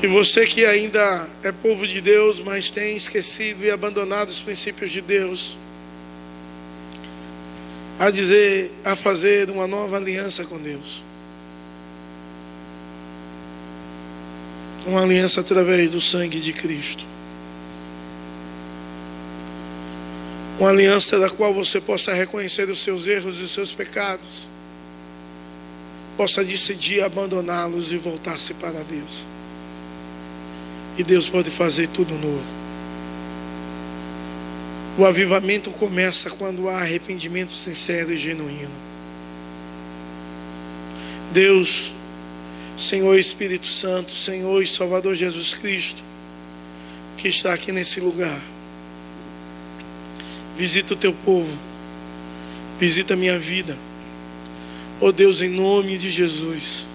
E 0.00 0.06
você 0.06 0.46
que 0.46 0.64
ainda 0.64 1.28
é 1.42 1.50
povo 1.50 1.84
de 1.84 2.00
Deus, 2.00 2.38
mas 2.38 2.70
tem 2.70 2.94
esquecido 2.94 3.64
e 3.64 3.70
abandonado 3.70 4.28
os 4.28 4.40
princípios 4.40 4.92
de 4.92 5.00
Deus, 5.00 5.58
a 7.98 8.08
dizer, 8.08 8.70
a 8.84 8.94
fazer 8.94 9.50
uma 9.50 9.66
nova 9.66 9.96
aliança 9.96 10.44
com 10.44 10.56
Deus. 10.56 11.02
Uma 14.88 15.02
aliança 15.02 15.42
através 15.42 15.90
do 15.90 16.00
sangue 16.00 16.40
de 16.40 16.50
Cristo. 16.50 17.04
Uma 20.58 20.70
aliança 20.70 21.18
da 21.18 21.28
qual 21.28 21.52
você 21.52 21.78
possa 21.78 22.14
reconhecer 22.14 22.70
os 22.70 22.78
seus 22.78 23.06
erros 23.06 23.38
e 23.38 23.42
os 23.42 23.50
seus 23.50 23.74
pecados. 23.74 24.48
Possa 26.16 26.42
decidir 26.42 27.02
abandoná-los 27.02 27.92
e 27.92 27.98
voltar-se 27.98 28.54
para 28.54 28.82
Deus. 28.82 29.26
E 30.96 31.04
Deus 31.04 31.28
pode 31.28 31.50
fazer 31.50 31.88
tudo 31.88 32.14
novo. 32.14 32.42
O 34.96 35.04
avivamento 35.04 35.70
começa 35.70 36.30
quando 36.30 36.66
há 36.66 36.80
arrependimento 36.80 37.52
sincero 37.52 38.10
e 38.10 38.16
genuíno. 38.16 38.72
Deus, 41.30 41.92
Senhor 42.78 43.18
Espírito 43.18 43.66
Santo, 43.66 44.12
Senhor 44.12 44.62
e 44.62 44.66
Salvador 44.66 45.14
Jesus 45.14 45.52
Cristo, 45.52 46.02
que 47.16 47.26
está 47.26 47.52
aqui 47.52 47.72
nesse 47.72 48.00
lugar. 48.00 48.40
Visita 50.56 50.94
o 50.94 50.96
teu 50.96 51.12
povo, 51.12 51.58
visita 52.78 53.14
a 53.14 53.16
minha 53.16 53.38
vida. 53.38 53.76
Oh 55.00 55.10
Deus, 55.10 55.42
em 55.42 55.48
nome 55.48 55.98
de 55.98 56.08
Jesus. 56.08 56.88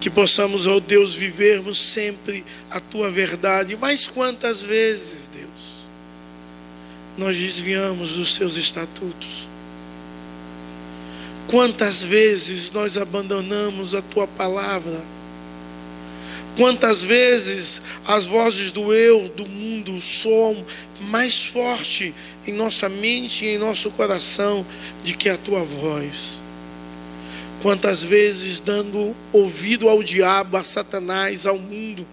Que 0.00 0.08
possamos, 0.10 0.66
ó 0.66 0.76
oh 0.76 0.80
Deus, 0.80 1.14
vivermos 1.14 1.78
sempre 1.78 2.44
a 2.70 2.80
tua 2.80 3.10
verdade. 3.10 3.76
Mas 3.76 4.06
quantas 4.06 4.62
vezes, 4.62 5.28
Deus, 5.32 5.84
nós 7.16 7.36
desviamos 7.36 8.12
dos 8.12 8.34
seus 8.34 8.56
estatutos? 8.56 9.48
Quantas 11.54 12.02
vezes 12.02 12.72
nós 12.72 12.98
abandonamos 12.98 13.94
a 13.94 14.02
tua 14.02 14.26
palavra? 14.26 15.00
Quantas 16.56 17.00
vezes 17.00 17.80
as 18.04 18.26
vozes 18.26 18.72
do 18.72 18.92
eu, 18.92 19.28
do 19.28 19.46
mundo, 19.46 20.00
soam 20.00 20.66
mais 21.02 21.46
forte 21.46 22.12
em 22.44 22.52
nossa 22.52 22.88
mente 22.88 23.44
e 23.44 23.50
em 23.50 23.58
nosso 23.58 23.88
coração 23.92 24.66
de 25.04 25.16
que 25.16 25.28
a 25.28 25.38
tua 25.38 25.62
voz? 25.62 26.40
Quantas 27.62 28.02
vezes 28.02 28.58
dando 28.58 29.14
ouvido 29.32 29.88
ao 29.88 30.02
diabo, 30.02 30.56
a 30.56 30.64
Satanás, 30.64 31.46
ao 31.46 31.56
mundo, 31.56 32.04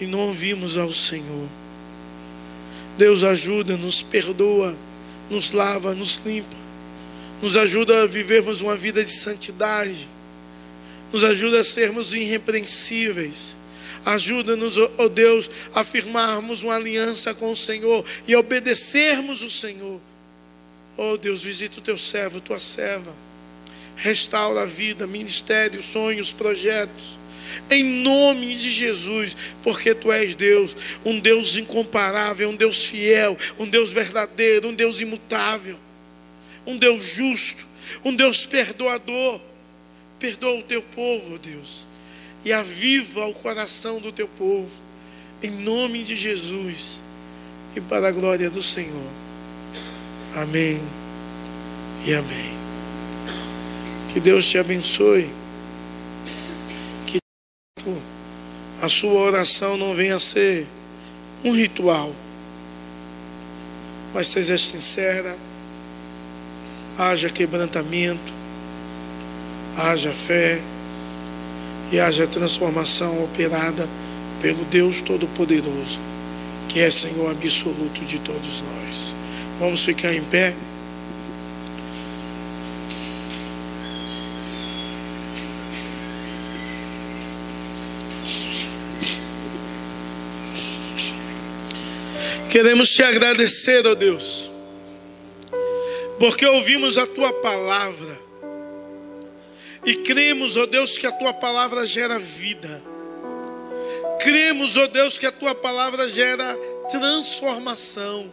e 0.00 0.06
não 0.08 0.18
ouvimos 0.18 0.76
ao 0.76 0.92
Senhor. 0.92 1.46
Deus 2.98 3.22
ajuda, 3.22 3.76
nos 3.76 4.02
perdoa, 4.02 4.76
nos 5.30 5.52
lava, 5.52 5.94
nos 5.94 6.20
limpa, 6.26 6.61
nos 7.42 7.56
ajuda 7.56 8.02
a 8.02 8.06
vivermos 8.06 8.62
uma 8.62 8.76
vida 8.76 9.04
de 9.04 9.10
santidade, 9.10 10.08
nos 11.12 11.24
ajuda 11.24 11.60
a 11.60 11.64
sermos 11.64 12.14
irrepreensíveis. 12.14 13.58
Ajuda-nos, 14.04 14.78
ó 14.78 14.90
oh 14.98 15.08
Deus, 15.08 15.50
a 15.74 15.84
firmarmos 15.84 16.62
uma 16.62 16.74
aliança 16.74 17.34
com 17.34 17.52
o 17.52 17.56
Senhor 17.56 18.04
e 18.26 18.34
obedecermos 18.34 19.42
o 19.42 19.50
Senhor. 19.50 20.00
Oh 20.96 21.16
Deus, 21.16 21.42
visita 21.42 21.78
o 21.78 21.82
teu 21.82 21.98
servo, 21.98 22.40
tua 22.40 22.58
serva 22.58 23.14
restaura 24.02 24.62
a 24.62 24.66
vida, 24.66 25.06
ministério, 25.06 25.80
sonhos, 25.82 26.32
projetos. 26.32 27.18
Em 27.70 27.84
nome 27.84 28.54
de 28.56 28.70
Jesus, 28.70 29.36
porque 29.62 29.94
tu 29.94 30.10
és 30.10 30.34
Deus, 30.34 30.76
um 31.04 31.20
Deus 31.20 31.56
incomparável, 31.56 32.48
um 32.48 32.56
Deus 32.56 32.84
fiel, 32.86 33.36
um 33.58 33.68
Deus 33.68 33.92
verdadeiro, 33.92 34.68
um 34.68 34.74
Deus 34.74 35.00
imutável, 35.00 35.78
um 36.66 36.76
Deus 36.76 37.04
justo, 37.04 37.66
um 38.04 38.14
Deus 38.14 38.46
perdoador. 38.46 39.40
Perdoa 40.18 40.60
o 40.60 40.62
teu 40.62 40.80
povo, 40.82 41.38
Deus, 41.38 41.88
e 42.44 42.52
aviva 42.52 43.26
o 43.26 43.34
coração 43.34 44.00
do 44.00 44.12
teu 44.12 44.28
povo, 44.28 44.70
em 45.42 45.50
nome 45.50 46.04
de 46.04 46.14
Jesus 46.14 47.02
e 47.74 47.80
para 47.80 48.08
a 48.08 48.12
glória 48.12 48.48
do 48.48 48.62
Senhor. 48.62 49.10
Amém 50.36 50.80
e 52.06 52.14
amém. 52.14 52.52
Que 54.12 54.20
Deus 54.20 54.48
te 54.48 54.58
abençoe. 54.58 55.28
Que 57.06 57.18
a 58.80 58.88
sua 58.88 59.20
oração 59.20 59.76
não 59.76 59.94
venha 59.94 60.16
a 60.16 60.20
ser 60.20 60.66
um 61.44 61.52
ritual, 61.52 62.14
mas 64.14 64.28
seja 64.28 64.56
sincera, 64.58 65.36
haja 66.98 67.30
quebrantamento, 67.30 68.32
haja 69.76 70.12
fé 70.12 70.60
e 71.90 71.98
haja 71.98 72.26
transformação 72.26 73.22
operada 73.24 73.88
pelo 74.40 74.64
Deus 74.64 75.00
Todo-Poderoso, 75.00 76.00
que 76.68 76.80
é 76.80 76.90
Senhor 76.90 77.30
absoluto 77.30 78.04
de 78.04 78.18
todos 78.18 78.62
nós. 78.62 79.14
Vamos 79.58 79.84
ficar 79.84 80.12
em 80.14 80.22
pé. 80.22 80.54
Queremos 92.50 92.90
te 92.90 93.02
agradecer, 93.02 93.86
ó 93.86 93.94
Deus, 93.94 94.51
porque 96.22 96.46
ouvimos 96.46 96.98
a 96.98 97.04
tua 97.04 97.32
palavra 97.32 98.16
e 99.84 99.96
cremos, 99.96 100.56
ó 100.56 100.66
Deus, 100.66 100.96
que 100.96 101.04
a 101.04 101.10
tua 101.10 101.32
palavra 101.32 101.84
gera 101.84 102.16
vida. 102.16 102.80
Cremos, 104.20 104.76
ó 104.76 104.86
Deus, 104.86 105.18
que 105.18 105.26
a 105.26 105.32
tua 105.32 105.52
palavra 105.52 106.08
gera 106.08 106.56
transformação. 106.88 108.30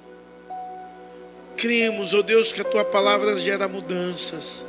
Cremos, 1.57 2.13
ó 2.13 2.21
Deus, 2.21 2.53
que 2.53 2.61
a 2.61 2.63
tua 2.63 2.85
palavra 2.85 3.35
gera 3.37 3.67
mudanças. 3.67 4.67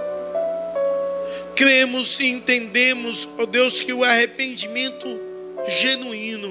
Cremos 1.54 2.18
e 2.20 2.24
entendemos, 2.24 3.28
ó 3.38 3.44
Deus, 3.44 3.82
que 3.82 3.92
o 3.92 4.02
arrependimento 4.02 5.06
genuíno 5.68 6.48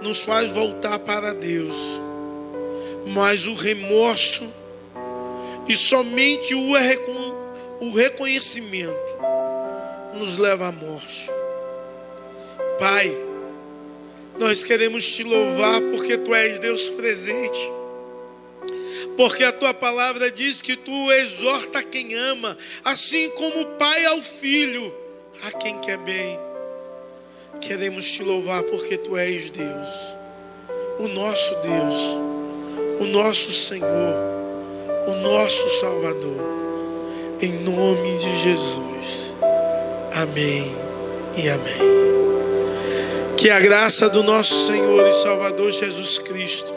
nos 0.00 0.20
faz 0.20 0.48
voltar 0.48 1.00
para 1.00 1.34
Deus. 1.34 2.00
Mas 3.04 3.48
o 3.48 3.54
remorso 3.54 4.59
e 5.70 5.76
somente 5.76 6.52
o, 6.52 7.92
reconhecimento 7.92 8.98
nos 10.14 10.36
leva 10.36 10.66
à 10.66 10.72
morte. 10.72 11.30
Pai, 12.76 13.16
nós 14.36 14.64
queremos 14.64 15.04
te 15.06 15.22
louvar 15.22 15.80
porque 15.92 16.18
tu 16.18 16.34
és 16.34 16.58
Deus 16.58 16.88
presente. 16.88 17.72
Porque 19.16 19.44
a 19.44 19.52
tua 19.52 19.72
palavra 19.72 20.28
diz 20.28 20.60
que 20.60 20.74
tu 20.74 21.12
exorta 21.12 21.84
quem 21.84 22.16
ama, 22.16 22.58
assim 22.84 23.30
como 23.30 23.60
o 23.60 23.66
pai 23.76 24.04
ao 24.06 24.20
filho, 24.20 24.92
a 25.44 25.52
quem 25.52 25.78
quer 25.78 25.98
bem. 25.98 26.36
Queremos 27.60 28.10
te 28.10 28.24
louvar 28.24 28.64
porque 28.64 28.98
tu 28.98 29.16
és 29.16 29.50
Deus, 29.50 29.88
o 30.98 31.06
nosso 31.06 31.54
Deus, 31.60 31.94
o 32.98 33.04
nosso 33.04 33.52
Senhor, 33.52 34.39
o 35.06 35.14
nosso 35.16 35.68
Salvador. 35.80 36.60
Em 37.40 37.52
nome 37.52 38.16
de 38.18 38.36
Jesus. 38.38 39.34
Amém 40.14 40.70
e 41.36 41.48
amém. 41.48 42.10
Que 43.36 43.50
a 43.50 43.58
graça 43.58 44.08
do 44.08 44.22
nosso 44.22 44.66
Senhor 44.66 45.08
e 45.08 45.12
Salvador 45.14 45.70
Jesus 45.70 46.18
Cristo, 46.18 46.74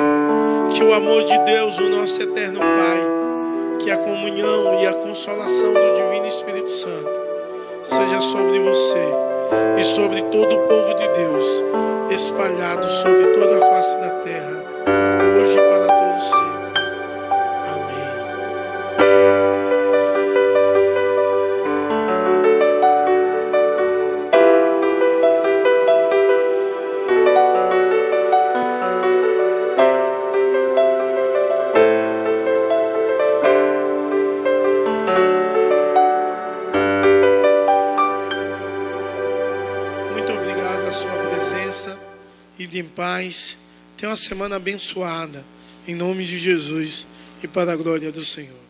que 0.74 0.84
o 0.84 0.94
amor 0.94 1.26
de 1.26 1.38
Deus, 1.40 1.78
o 1.78 1.90
nosso 1.90 2.22
eterno 2.22 2.60
Pai, 2.60 3.02
que 3.80 3.92
a 3.92 3.98
comunhão 3.98 4.82
e 4.82 4.88
a 4.88 4.94
consolação 4.94 5.74
do 5.74 5.94
Divino 5.94 6.28
Espírito 6.28 6.72
Santo 6.72 7.12
seja 7.84 8.22
sobre 8.22 8.60
você 8.60 9.04
e 9.78 9.84
sobre 9.84 10.22
todo 10.24 10.56
o 10.56 10.68
povo 10.68 10.94
de 10.94 11.08
Deus, 11.10 11.44
espalhado 12.12 12.90
sobre 12.90 13.28
toda 13.34 13.58
a 13.58 13.70
face 13.72 13.98
da 13.98 14.10
terra, 14.22 14.64
hoje 15.38 15.56
para 15.58 15.83
paz. 43.34 43.58
Tenha 43.98 44.12
uma 44.12 44.16
semana 44.16 44.58
abençoada. 44.58 45.44
Em 45.88 45.96
nome 45.96 46.26
de 46.26 46.38
Jesus 46.38 47.08
e 47.44 47.48
para 47.48 47.74
a 47.74 47.76
glória 47.76 48.12
do 48.12 48.24
Senhor. 48.24 48.63